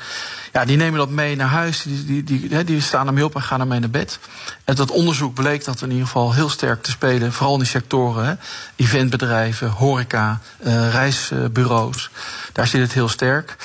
ja, 0.53 0.65
die 0.65 0.77
nemen 0.77 0.99
dat 0.99 1.09
mee 1.09 1.35
naar 1.35 1.47
huis. 1.47 1.81
Die, 1.81 2.05
die, 2.05 2.23
die, 2.23 2.47
die, 2.47 2.63
die 2.63 2.81
staan 2.81 3.07
ermee 3.07 3.25
op 3.25 3.35
en 3.35 3.41
gaan 3.41 3.59
ermee 3.59 3.79
naar 3.79 3.89
bed. 3.89 4.19
En 4.63 4.75
dat 4.75 4.91
onderzoek 4.91 5.33
bleek 5.33 5.65
dat 5.65 5.81
in 5.81 5.89
ieder 5.89 6.05
geval 6.05 6.33
heel 6.33 6.49
sterk 6.49 6.83
te 6.83 6.91
spelen, 6.91 7.33
vooral 7.33 7.53
in 7.53 7.59
die 7.59 7.67
sectoren. 7.67 8.25
Hè. 8.25 8.33
Eventbedrijven, 8.75 9.69
horeca, 9.69 10.39
uh, 10.65 10.91
reisbureaus. 10.91 12.09
Daar 12.51 12.67
zit 12.67 12.81
het 12.81 12.93
heel 12.93 13.09
sterk. 13.09 13.55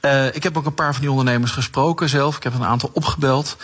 Uh, 0.00 0.34
ik 0.34 0.42
heb 0.42 0.56
ook 0.56 0.66
een 0.66 0.74
paar 0.74 0.92
van 0.92 1.00
die 1.00 1.10
ondernemers 1.10 1.52
gesproken 1.52 2.08
zelf. 2.08 2.36
Ik 2.36 2.42
heb 2.42 2.54
een 2.54 2.64
aantal 2.64 2.90
opgebeld. 2.92 3.56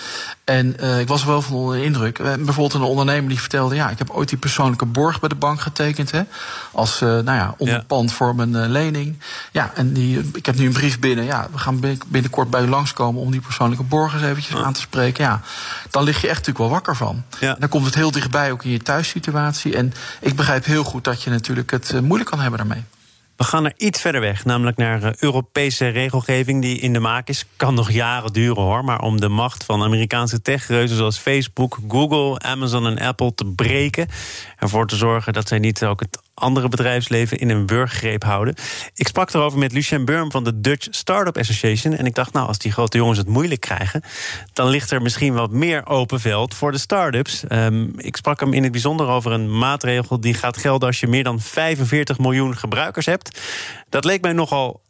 En 0.45 0.77
uh, 0.81 1.01
ik 1.01 1.09
was 1.09 1.25
wel 1.25 1.43
van 1.43 1.57
onder 1.57 1.77
de 1.77 1.85
indruk. 1.85 2.19
Uh, 2.19 2.27
bijvoorbeeld 2.27 2.75
een 2.75 2.83
ondernemer 2.83 3.29
die 3.29 3.41
vertelde... 3.41 3.75
ja, 3.75 3.91
ik 3.91 3.99
heb 3.99 4.11
ooit 4.11 4.29
die 4.29 4.39
persoonlijke 4.39 4.85
borg 4.85 5.21
bij 5.21 5.29
de 5.29 5.35
bank 5.35 5.61
getekend... 5.61 6.11
Hè, 6.11 6.23
als 6.73 7.01
uh, 7.01 7.09
nou 7.09 7.25
ja, 7.25 7.55
onderpand 7.59 8.11
ja. 8.11 8.17
voor 8.17 8.35
mijn 8.35 8.71
lening. 8.71 9.19
Ja, 9.53 9.71
en 9.75 9.93
die, 9.93 10.31
ik 10.33 10.47
heb 10.47 10.57
nu 10.57 10.67
een 10.67 10.73
brief 10.73 10.99
binnen. 10.99 11.25
Ja, 11.25 11.49
we 11.53 11.59
gaan 11.59 11.81
binnenkort 12.07 12.51
bij 12.51 12.63
u 12.63 12.69
langskomen... 12.69 13.23
om 13.23 13.31
die 13.31 13.41
persoonlijke 13.41 13.85
borg 13.85 14.15
eens 14.15 14.23
eventjes 14.23 14.57
aan 14.57 14.73
te 14.73 14.81
spreken. 14.81 15.25
Ja, 15.25 15.41
dan 15.91 16.03
lig 16.05 16.21
je 16.21 16.29
echt 16.29 16.39
natuurlijk 16.39 16.59
wel 16.59 16.69
wakker 16.69 16.97
van. 16.97 17.25
Ja. 17.41 17.57
Dan 17.59 17.69
komt 17.69 17.85
het 17.85 17.95
heel 17.95 18.11
dichtbij 18.11 18.53
ook 18.53 18.65
in 18.65 18.71
je 18.71 18.83
thuissituatie. 18.83 19.77
En 19.77 19.93
ik 20.21 20.37
begrijp 20.37 20.65
heel 20.65 20.85
goed 20.85 21.05
dat 21.05 21.23
je 21.23 21.31
natuurlijk 21.31 21.71
het 21.71 22.01
moeilijk 22.01 22.31
kan 22.31 22.41
hebben 22.41 22.59
daarmee. 22.59 22.85
We 23.37 23.44
gaan 23.44 23.64
er 23.64 23.73
iets 23.77 24.01
verder 24.01 24.20
weg, 24.20 24.44
namelijk 24.44 24.77
naar 24.77 25.03
uh, 25.03 25.11
Europese 25.18 25.88
regelgeving 25.88 26.62
die 26.62 26.79
in 26.79 26.92
de 26.92 27.01
maak 27.01 27.29
is. 27.29 27.47
Kan 27.57 27.75
nog 27.75 27.90
jaren 27.90 28.33
duren 28.33 28.62
hoor, 28.62 28.85
maar 28.85 29.01
om 29.01 29.20
de 29.20 29.29
macht 29.29 29.64
van 29.64 29.83
Amerikaanse 29.83 30.42
techreuzen 30.42 30.97
zoals 30.97 31.18
Facebook, 31.18 31.79
Google, 31.88 32.38
Amazon 32.38 32.87
en 32.87 32.99
Apple 32.99 33.35
te 33.35 33.44
breken. 33.44 34.09
Ervoor 34.59 34.87
te 34.87 34.97
zorgen 34.97 35.33
dat 35.33 35.49
zij 35.49 35.59
niet 35.59 35.85
ook 35.85 36.01
het 36.01 36.23
andere 36.35 36.68
bedrijfsleven 36.68 37.38
in 37.38 37.49
een 37.49 37.66
wurggreep 37.66 38.25
houden. 38.25 38.55
Ik 38.94 39.07
sprak 39.09 39.33
erover 39.33 39.59
met 39.59 39.73
Lucien 39.73 40.05
Burm 40.05 40.31
van 40.31 40.44
de 40.44 40.61
Dutch 40.61 40.87
Startup 40.90 41.38
Association. 41.38 41.97
En 41.97 42.07
ik 42.07 42.14
dacht, 42.14 42.33
nou, 42.33 42.47
als 42.47 42.59
die 42.59 42.73
grote 42.73 42.97
jongens 42.97 43.18
het 43.18 43.29
moeilijk 43.29 43.61
krijgen, 43.61 44.03
dan 44.53 44.68
ligt 44.68 44.90
er 44.90 45.03
misschien 45.03 45.35
wat 45.35 45.51
meer 45.51 45.87
open 45.87 46.20
veld 46.20 46.55
voor 46.55 46.73
de 46.73 46.79
start-ups. 46.79 47.44
Um, 47.49 47.92
ik 47.97 48.16
sprak 48.16 48.40
hem 48.40 48.53
in 48.53 48.62
het 48.62 48.73
bijzonder 48.73 49.07
over 49.07 49.33
een 49.33 49.59
maatregel 49.59 50.20
die 50.20 50.35
gaat 50.35 50.57
gelden 50.57 50.88
als 50.88 51.01
je 51.01 51.07
meer 51.07 51.25
dan 51.25 51.40
45 51.40 52.18
miljoen 52.18 52.57
gebruikers 52.57 53.07
hebt. 53.07 53.40
Dat 53.88 54.05
leek 54.05 54.20
mij 54.20 54.33
nogal 54.33 54.83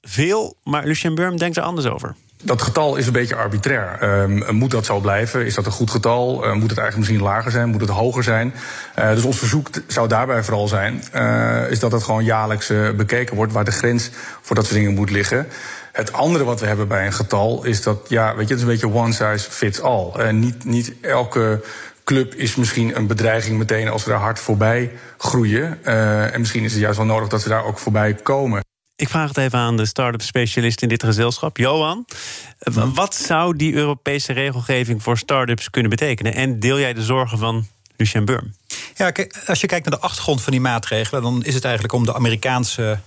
veel, 0.00 0.56
maar 0.62 0.86
Lucien 0.86 1.14
Burm 1.14 1.36
denkt 1.36 1.56
er 1.56 1.62
anders 1.62 1.86
over. 1.86 2.14
Dat 2.44 2.62
getal 2.62 2.96
is 2.96 3.06
een 3.06 3.12
beetje 3.12 3.36
arbitrair. 3.36 3.98
Um, 4.22 4.54
moet 4.54 4.70
dat 4.70 4.84
zo 4.84 5.00
blijven? 5.00 5.46
Is 5.46 5.54
dat 5.54 5.66
een 5.66 5.72
goed 5.72 5.90
getal? 5.90 6.34
Uh, 6.34 6.52
moet 6.52 6.70
het 6.70 6.78
eigenlijk 6.78 6.96
misschien 6.96 7.22
lager 7.22 7.50
zijn? 7.50 7.68
Moet 7.68 7.80
het 7.80 7.90
hoger 7.90 8.22
zijn? 8.22 8.54
Uh, 8.98 9.10
dus 9.10 9.24
ons 9.24 9.38
verzoek 9.38 9.68
zou 9.86 10.08
daarbij 10.08 10.42
vooral 10.42 10.68
zijn... 10.68 11.02
Uh, 11.14 11.70
is 11.70 11.78
dat 11.78 11.92
het 11.92 12.02
gewoon 12.02 12.24
jaarlijks 12.24 12.72
bekeken 12.96 13.36
wordt... 13.36 13.52
waar 13.52 13.64
de 13.64 13.70
grens 13.70 14.10
voor 14.40 14.56
dat 14.56 14.64
soort 14.64 14.76
dingen 14.76 14.94
moet 14.94 15.10
liggen. 15.10 15.46
Het 15.92 16.12
andere 16.12 16.44
wat 16.44 16.60
we 16.60 16.66
hebben 16.66 16.88
bij 16.88 17.06
een 17.06 17.12
getal 17.12 17.64
is 17.64 17.82
dat... 17.82 17.98
ja, 18.08 18.36
weet 18.36 18.48
je, 18.48 18.54
het 18.54 18.62
is 18.62 18.68
een 18.68 18.78
beetje 18.80 18.94
one 18.94 19.12
size 19.12 19.50
fits 19.50 19.80
all. 19.80 20.32
niet, 20.32 20.64
niet 20.64 20.94
elke 21.00 21.64
club 22.04 22.34
is 22.34 22.56
misschien 22.56 22.96
een 22.96 23.06
bedreiging 23.06 23.58
meteen 23.58 23.88
als 23.88 24.04
we 24.04 24.10
daar 24.10 24.20
hard 24.20 24.38
voorbij 24.38 24.92
groeien. 25.18 25.84
en 26.32 26.40
misschien 26.40 26.64
is 26.64 26.72
het 26.72 26.80
juist 26.80 26.96
wel 26.96 27.06
nodig 27.06 27.28
dat 27.28 27.42
ze 27.42 27.48
daar 27.48 27.64
ook 27.64 27.78
voorbij 27.78 28.14
komen. 28.14 28.63
Ik 28.96 29.08
vraag 29.08 29.28
het 29.28 29.36
even 29.36 29.58
aan 29.58 29.76
de 29.76 29.86
start-up 29.86 30.22
specialist 30.22 30.82
in 30.82 30.88
dit 30.88 31.02
gezelschap, 31.02 31.56
Johan. 31.56 32.06
Wat 32.94 33.14
zou 33.14 33.56
die 33.56 33.74
Europese 33.74 34.32
regelgeving 34.32 35.02
voor 35.02 35.18
start-ups 35.18 35.70
kunnen 35.70 35.90
betekenen? 35.90 36.34
En 36.34 36.60
deel 36.60 36.78
jij 36.78 36.94
de 36.94 37.02
zorgen 37.02 37.38
van 37.38 37.66
Lucien 37.96 38.24
Burm? 38.24 38.54
Ja, 38.96 39.12
als 39.46 39.60
je 39.60 39.66
kijkt 39.66 39.88
naar 39.88 39.98
de 39.98 40.04
achtergrond 40.04 40.42
van 40.42 40.52
die 40.52 40.60
maatregelen, 40.60 41.22
dan 41.22 41.44
is 41.44 41.54
het 41.54 41.64
eigenlijk 41.64 41.94
om 41.94 42.04
de 42.04 42.14
Amerikaanse 42.14 42.98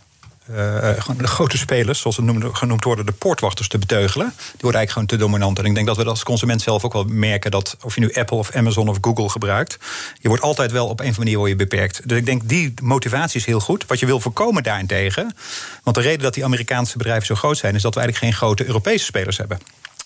de 1.18 1.28
grote 1.28 1.58
spelers, 1.58 2.00
zoals 2.00 2.18
het 2.18 2.26
genoemd 2.52 2.84
worden, 2.84 3.06
de 3.06 3.12
poortwachters 3.12 3.68
te 3.68 3.78
beteugelen. 3.78 4.28
Die 4.28 4.62
worden 4.62 4.80
eigenlijk 4.80 4.92
gewoon 4.92 5.08
te 5.08 5.18
dominant. 5.18 5.60
En 5.60 5.66
ik 5.66 5.76
denk 5.76 5.88
dat 5.88 5.98
we 5.98 6.06
als 6.06 6.24
consument 6.24 6.62
zelf 6.62 6.84
ook 6.84 6.94
wel 6.94 7.04
merken 7.04 7.52
dat 7.52 7.78
of 7.82 7.96
je 7.96 8.02
nu 8.02 8.14
Apple 8.14 8.38
of 8.38 8.52
Amazon 8.52 8.88
of 8.88 8.98
Google 9.02 9.30
gebruikt, 9.30 9.78
je 10.20 10.28
wordt 10.28 10.44
altijd 10.44 10.72
wel 10.72 10.88
op 10.88 11.00
een 11.00 11.10
of 11.10 11.18
andere 11.18 11.38
manier 11.38 11.56
beperkt. 11.56 12.02
Dus 12.10 12.18
ik 12.18 12.26
denk 12.26 12.50
die 12.50 12.74
motivatie 12.82 13.40
is 13.40 13.46
heel 13.46 13.60
goed. 13.60 13.86
Wat 13.88 14.00
je 14.00 14.06
wil 14.06 14.20
voorkomen 14.20 14.64
daarentegen, 14.64 15.36
want 15.84 15.96
de 15.96 16.02
reden 16.02 16.24
dat 16.24 16.34
die 16.34 16.46
Amerikaanse 16.46 16.98
bedrijven 16.98 17.26
zo 17.26 17.36
groot 17.36 17.58
zijn, 17.58 17.76
is 17.76 17.82
dat 17.82 17.94
we 17.94 18.00
eigenlijk 18.00 18.32
geen 18.32 18.40
grote 18.42 18.66
Europese 18.66 19.06
spelers 19.06 19.38
hebben. 19.38 19.60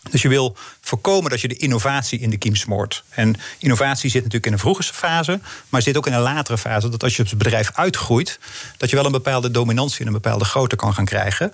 Dus 0.10 0.22
je 0.22 0.28
wil 0.28 0.56
voorkomen 0.82 1.30
dat 1.30 1.42
je 1.42 1.48
de 1.48 1.56
innovatie 1.56 2.20
in 2.20 2.30
de 2.30 2.38
kiem 2.38 2.56
smoort. 2.56 3.04
En 3.10 3.36
innovatie 3.60 4.10
zit 4.10 4.24
natuurlijk 4.24 4.46
in 4.46 4.54
een 4.54 4.60
vroege 4.60 4.84
fase, 4.84 5.40
maar 5.70 5.82
zit 5.82 5.98
ook 5.98 6.08
in 6.08 6.14
een 6.14 6.22
latere 6.22 6.58
fase. 6.58 6.90
Dat 6.90 7.04
als 7.04 7.16
je 7.16 7.24
het 7.24 7.38
bedrijf 7.38 7.72
uitgroeit, 7.74 8.40
dat 8.78 8.90
je 8.90 8.96
wel 8.96 9.06
een 9.06 9.12
bepaalde 9.12 9.52
dominantie 9.52 10.00
en 10.00 10.08
een 10.08 10.14
bepaalde 10.14 10.46
grootte 10.46 10.76
kan 10.76 10.94
gaan 10.94 11.06
krijgen. 11.06 11.54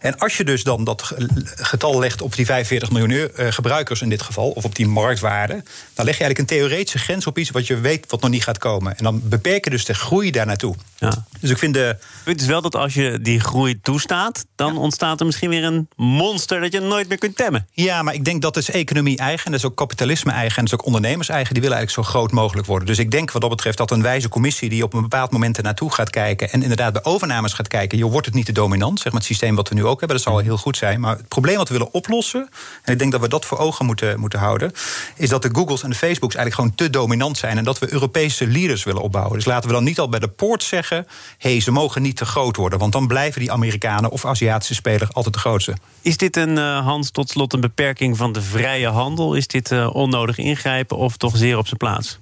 En 0.00 0.18
als 0.18 0.36
je 0.36 0.44
dus 0.44 0.64
dan 0.64 0.84
dat 0.84 1.12
getal 1.44 1.98
legt 1.98 2.22
op 2.22 2.34
die 2.34 2.46
45 2.46 2.90
miljoen 2.90 3.34
eh, 3.34 3.46
gebruikers 3.52 4.00
in 4.02 4.08
dit 4.08 4.22
geval, 4.22 4.50
of 4.50 4.64
op 4.64 4.74
die 4.74 4.86
marktwaarde, 4.86 5.62
dan 5.94 6.04
leg 6.04 6.18
je 6.18 6.24
eigenlijk 6.24 6.38
een 6.38 6.58
theoretische 6.58 6.98
grens 6.98 7.26
op 7.26 7.38
iets 7.38 7.50
wat 7.50 7.66
je 7.66 7.80
weet 7.80 8.04
wat 8.08 8.20
nog 8.20 8.30
niet 8.30 8.44
gaat 8.44 8.58
komen. 8.58 8.96
En 8.96 9.04
dan 9.04 9.20
beperk 9.24 9.64
je 9.64 9.70
dus 9.70 9.84
de 9.84 9.94
groei 9.94 10.30
daar 10.30 10.46
naartoe. 10.46 10.74
Ja. 11.00 11.24
Dus 11.40 11.50
ik 11.50 11.58
vind 11.58 11.74
de. 11.74 11.96
Het 12.24 12.40
is 12.40 12.46
wel 12.46 12.62
dat 12.62 12.74
als 12.74 12.94
je 12.94 13.18
die 13.22 13.40
groei 13.40 13.80
toestaat, 13.80 14.46
dan 14.56 14.78
ontstaat 14.78 15.20
er 15.20 15.26
misschien 15.26 15.50
weer 15.50 15.64
een 15.64 15.88
monster 15.96 16.60
dat 16.60 16.72
je 16.72 16.80
nooit 16.80 17.08
meer 17.08 17.18
kunt 17.18 17.36
temmen. 17.36 17.66
Ja, 17.72 18.02
maar 18.02 18.14
ik 18.14 18.24
denk 18.24 18.42
dat 18.42 18.56
is 18.56 18.70
economie 18.70 19.18
eigen, 19.18 19.50
dat 19.50 19.60
is 19.60 19.66
ook 19.66 19.76
kapitalisme 19.76 20.32
eigen 20.32 20.56
en 20.56 20.64
dat 20.64 20.72
is 20.72 20.78
ook 20.78 20.86
ondernemers 20.86 21.28
eigen. 21.28 21.54
Die 21.54 21.62
willen 21.62 21.76
eigenlijk 21.76 22.06
zo 22.06 22.12
groot 22.12 22.32
mogelijk 22.32 22.66
worden. 22.66 22.86
Dus 22.86 22.98
ik 22.98 23.10
denk 23.10 23.30
wat 23.30 23.40
dat 23.40 23.50
betreft 23.50 23.78
dat 23.78 23.90
een 23.90 24.02
wijze 24.02 24.28
commissie 24.28 24.68
die 24.68 24.82
op 24.82 24.94
een 24.94 25.00
bepaald 25.00 25.30
moment 25.30 25.56
er 25.56 25.62
naartoe 25.62 25.92
gaat 25.92 26.10
kijken 26.10 26.50
en 26.50 26.62
inderdaad 26.62 26.92
bij 26.92 27.04
overnames 27.04 27.52
gaat 27.52 27.68
kijken, 27.68 27.98
je 27.98 28.04
wordt 28.04 28.26
het 28.26 28.34
niet 28.34 28.46
te 28.46 28.52
dominant, 28.52 29.00
zeg 29.00 29.12
maar 29.12 29.20
het 29.20 29.30
systeem 29.30 29.54
wat 29.54 29.68
we 29.68 29.74
nu 29.74 29.84
ook 29.84 29.98
hebben, 29.98 30.16
dat 30.16 30.26
zal 30.26 30.38
heel 30.38 30.56
goed 30.56 30.76
zijn. 30.76 31.00
Maar 31.00 31.16
het 31.16 31.28
probleem 31.28 31.56
wat 31.56 31.68
we 31.68 31.74
willen 31.74 31.94
oplossen, 31.94 32.48
en 32.82 32.92
ik 32.92 32.98
denk 32.98 33.12
dat 33.12 33.20
we 33.20 33.28
dat 33.28 33.44
voor 33.44 33.58
ogen 33.58 33.86
moeten, 33.86 34.20
moeten 34.20 34.38
houden, 34.38 34.72
is 35.16 35.28
dat 35.28 35.42
de 35.42 35.50
Googles 35.52 35.82
en 35.82 35.90
de 35.90 35.96
Facebooks 35.96 36.34
eigenlijk 36.34 36.54
gewoon 36.54 36.90
te 36.90 36.98
dominant 36.98 37.38
zijn 37.38 37.58
en 37.58 37.64
dat 37.64 37.78
we 37.78 37.92
Europese 37.92 38.46
leaders 38.46 38.84
willen 38.84 39.02
opbouwen. 39.02 39.34
Dus 39.34 39.44
laten 39.44 39.68
we 39.68 39.74
dan 39.74 39.84
niet 39.84 39.98
al 39.98 40.08
bij 40.08 40.20
de 40.20 40.28
poort 40.28 40.62
zeggen, 40.62 40.89
hey, 41.38 41.60
ze 41.60 41.70
mogen 41.70 42.02
niet 42.02 42.16
te 42.16 42.24
groot 42.24 42.56
worden, 42.56 42.78
want 42.78 42.92
dan 42.92 43.06
blijven 43.06 43.40
die 43.40 43.52
Amerikanen 43.52 44.10
of 44.10 44.24
Aziatische 44.24 44.74
spelers 44.74 45.12
altijd 45.12 45.34
de 45.34 45.40
grootste. 45.40 45.76
Is 46.02 46.16
dit 46.16 46.36
een, 46.36 46.56
uh, 46.56 46.84
Hans, 46.84 47.10
tot 47.10 47.30
slot 47.30 47.52
een 47.52 47.60
beperking 47.60 48.16
van 48.16 48.32
de 48.32 48.42
vrije 48.42 48.88
handel? 48.88 49.34
Is 49.34 49.46
dit 49.46 49.70
uh, 49.70 49.94
onnodig 49.94 50.38
ingrijpen 50.38 50.96
of 50.96 51.16
toch 51.16 51.36
zeer 51.36 51.58
op 51.58 51.66
zijn 51.66 51.78
plaats? 51.78 52.18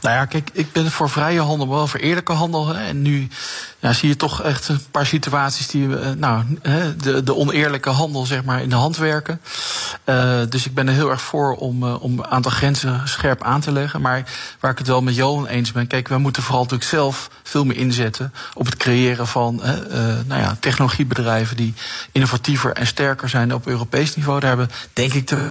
Nou 0.00 0.14
ja, 0.14 0.24
kijk, 0.24 0.50
ik 0.52 0.72
ben 0.72 0.90
voor 0.90 1.10
vrije 1.10 1.40
handel, 1.40 1.68
wel 1.68 1.86
voor 1.86 2.00
eerlijke 2.00 2.32
handel. 2.32 2.66
Hè. 2.66 2.84
En 2.86 3.02
nu 3.02 3.28
ja, 3.78 3.92
zie 3.92 4.08
je 4.08 4.16
toch 4.16 4.42
echt 4.42 4.68
een 4.68 4.80
paar 4.90 5.06
situaties 5.06 5.66
die 5.66 5.98
eh, 5.98 6.10
nou, 6.10 6.44
de, 6.96 7.22
de 7.22 7.34
oneerlijke 7.34 7.90
handel 7.90 8.26
zeg 8.26 8.44
maar, 8.44 8.62
in 8.62 8.68
de 8.68 8.74
hand 8.74 8.96
werken. 8.96 9.40
Uh, 10.04 10.40
dus 10.48 10.66
ik 10.66 10.74
ben 10.74 10.88
er 10.88 10.94
heel 10.94 11.10
erg 11.10 11.22
voor 11.22 11.54
om, 11.54 11.82
uh, 11.82 12.02
om 12.02 12.18
een 12.18 12.26
aantal 12.26 12.50
grenzen 12.50 13.08
scherp 13.08 13.42
aan 13.42 13.60
te 13.60 13.72
leggen. 13.72 14.00
Maar 14.00 14.24
waar 14.60 14.70
ik 14.70 14.78
het 14.78 14.86
wel 14.86 15.02
met 15.02 15.14
Johan 15.14 15.46
eens 15.46 15.72
ben, 15.72 15.86
kijk, 15.86 16.08
we 16.08 16.18
moeten 16.18 16.42
vooral 16.42 16.62
natuurlijk 16.62 16.90
zelf 16.90 17.30
veel 17.42 17.64
meer 17.64 17.76
inzetten 17.76 18.32
op 18.54 18.66
het 18.66 18.76
creëren 18.76 19.26
van 19.26 19.60
uh, 19.64 19.68
nou 20.26 20.40
ja, 20.40 20.56
technologiebedrijven 20.60 21.56
die 21.56 21.74
innovatiever 22.12 22.72
en 22.72 22.86
sterker 22.86 23.28
zijn 23.28 23.54
op 23.54 23.66
Europees 23.66 24.16
niveau. 24.16 24.40
Daar 24.40 24.48
hebben, 24.48 24.70
denk 24.92 25.12
ik, 25.12 25.28
de 25.28 25.48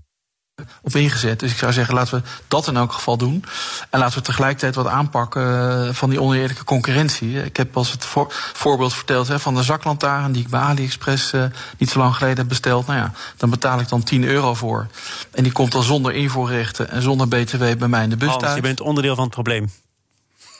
op 0.81 0.95
ingezet. 0.95 1.39
Dus 1.39 1.51
ik 1.51 1.57
zou 1.57 1.73
zeggen, 1.73 1.95
laten 1.95 2.17
we 2.17 2.29
dat 2.47 2.67
in 2.67 2.77
elk 2.77 2.91
geval 2.91 3.17
doen. 3.17 3.43
En 3.89 3.99
laten 3.99 4.17
we 4.17 4.23
tegelijkertijd 4.23 4.75
wat 4.75 4.87
aanpakken 4.87 5.87
eh, 5.87 5.93
van 5.93 6.09
die 6.09 6.21
oneerlijke 6.21 6.63
concurrentie. 6.63 7.43
Ik 7.43 7.57
heb 7.57 7.77
als 7.77 7.91
het 7.91 8.05
voorbeeld 8.53 8.93
verteld 8.93 9.27
hè, 9.27 9.39
van 9.39 9.55
de 9.55 9.63
zaklantaarn 9.63 10.31
die 10.31 10.43
ik 10.43 10.49
bij 10.49 10.59
AliExpress 10.59 11.33
uh, 11.33 11.43
niet 11.77 11.89
zo 11.89 11.99
lang 11.99 12.15
geleden 12.15 12.37
heb 12.37 12.47
besteld. 12.47 12.87
Nou 12.87 12.99
ja, 12.99 13.11
dan 13.37 13.49
betaal 13.49 13.79
ik 13.79 13.89
dan 13.89 14.03
10 14.03 14.23
euro 14.23 14.53
voor. 14.53 14.87
En 15.31 15.43
die 15.43 15.51
komt 15.51 15.71
dan 15.71 15.83
zonder 15.83 16.13
invoerrechten 16.13 16.89
en 16.89 17.01
zonder 17.01 17.27
BTW 17.27 17.77
bij 17.77 17.87
mij 17.87 18.03
in 18.03 18.09
de 18.09 18.17
bus 18.17 18.37
thuis. 18.37 18.55
je 18.55 18.61
bent 18.61 18.81
onderdeel 18.81 19.15
van 19.15 19.23
het 19.23 19.33
probleem. 19.33 19.69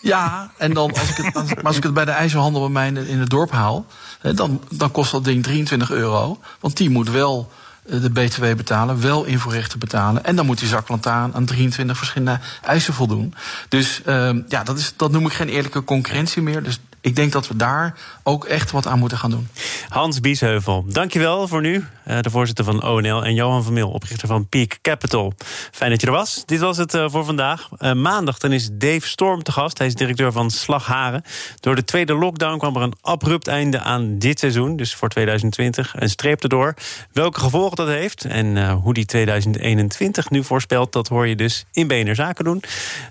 Ja, 0.02 0.52
en 0.58 0.74
dan 0.74 0.94
als 0.94 1.10
ik 1.10 1.16
het, 1.16 1.36
als, 1.36 1.64
als 1.64 1.78
ik 1.78 1.84
het 1.84 1.94
bij 1.94 2.06
de 2.06 2.12
ijzerhandel 2.12 2.62
bij 2.62 2.92
mij 2.92 3.04
in 3.04 3.20
het 3.20 3.30
dorp 3.30 3.52
haal, 3.52 3.86
dan, 4.22 4.62
dan 4.70 4.92
kost 4.92 5.12
dat 5.12 5.24
ding 5.24 5.44
23 5.44 5.92
euro. 5.92 6.40
Want 6.60 6.78
die 6.78 6.90
moet 6.90 7.10
wel 7.10 7.50
eh, 7.52 7.59
de 7.89 8.10
BTW 8.10 8.43
betalen, 8.56 9.02
wel 9.02 9.23
invoerrechten 9.23 9.80
betalen. 9.80 10.25
En 10.25 10.36
dan 10.36 10.45
moet 10.45 10.60
die 10.60 10.67
zaklantaarn 10.67 11.34
aan 11.34 11.45
23 11.45 11.97
verschillende 11.97 12.39
eisen 12.62 12.93
voldoen. 12.93 13.34
Dus 13.69 14.02
uh, 14.06 14.30
ja, 14.47 14.63
dat, 14.63 14.78
is, 14.78 14.93
dat 14.95 15.12
noem 15.12 15.25
ik 15.25 15.34
geen 15.34 15.49
eerlijke 15.49 15.84
concurrentie 15.84 16.41
meer. 16.41 16.63
Dus 16.63 16.80
ik 17.02 17.15
denk 17.15 17.32
dat 17.32 17.47
we 17.47 17.56
daar 17.56 17.95
ook 18.23 18.45
echt 18.45 18.71
wat 18.71 18.88
aan 18.88 18.99
moeten 18.99 19.17
gaan 19.17 19.30
doen. 19.30 19.47
Hans 19.89 20.19
Biesheuvel, 20.19 20.86
dankjewel 20.88 21.47
voor 21.47 21.62
nu. 21.62 21.86
Uh, 22.10 22.19
de 22.22 22.30
voorzitter 22.30 22.65
van 22.65 22.84
ONL 22.84 23.26
en 23.26 23.34
Johan 23.34 23.63
van 23.63 23.74
Mil, 23.74 23.89
oprichter 23.89 24.28
van 24.28 24.48
Peak 24.48 24.78
Capital. 24.82 25.34
Fijn 25.72 25.91
dat 25.91 26.02
je 26.02 26.08
er 26.08 26.13
was. 26.13 26.43
Dit 26.45 26.60
was 26.60 26.78
het 26.78 26.93
uh, 26.93 27.06
voor 27.10 27.26
vandaag. 27.26 27.69
Uh, 27.80 27.93
maandag 27.93 28.38
dan 28.38 28.52
is 28.52 28.69
Dave 28.72 29.08
Storm 29.08 29.43
te 29.43 29.52
gast. 29.52 29.78
Hij 29.78 29.88
is 29.88 29.95
directeur 29.95 30.32
van 30.32 30.52
Slagharen. 30.52 31.24
Door 31.60 31.76
de 31.76 31.84
tweede 31.84 32.13
lockdown 32.13 32.58
kwam 32.58 32.76
er 32.76 32.82
een 32.82 32.93
abrupt 33.02 33.48
einde 33.48 33.80
aan 33.80 34.17
dit 34.17 34.39
seizoen. 34.39 34.76
Dus 34.76 34.95
voor 34.95 35.10
2020. 35.10 35.93
Een 35.98 36.10
streep 36.10 36.43
erdoor. 36.43 36.74
Welke 37.12 37.39
gevolgen 37.39 37.76
dat 37.76 37.88
heeft 37.88 38.26
en 38.26 38.72
hoe 38.72 38.93
die 38.93 39.06
2021 39.06 40.30
nu 40.30 40.43
voorspelt... 40.43 40.93
dat 40.93 41.08
hoor 41.08 41.28
je 41.28 41.36
dus 41.36 41.65
in 41.72 41.88
BNR 41.88 42.15
Zaken 42.15 42.43
doen. 42.43 42.63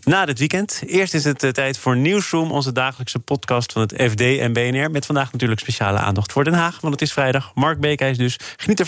Na 0.03 0.25
dit 0.25 0.39
weekend. 0.39 0.83
Eerst 0.87 1.15
is 1.15 1.25
het 1.25 1.55
tijd 1.55 1.79
voor 1.79 1.97
Newsroom, 1.97 2.51
onze 2.51 2.73
dagelijkse 2.73 3.19
podcast 3.19 3.73
van 3.73 3.83
het 3.83 3.95
FD 4.11 4.21
en 4.21 4.53
BNR. 4.53 4.91
Met 4.91 5.07
vandaag 5.07 5.33
natuurlijk 5.33 5.61
speciale 5.61 5.99
aandacht 5.99 6.33
voor 6.33 6.45
Den 6.45 6.55
Haag, 6.55 6.81
want 6.81 6.93
het 6.93 7.03
is 7.03 7.13
vrijdag. 7.13 7.51
Mark 7.55 7.81
Beekhuis 7.81 8.17
dus. 8.17 8.39
Geniet 8.57 8.81
ervan. 8.81 8.88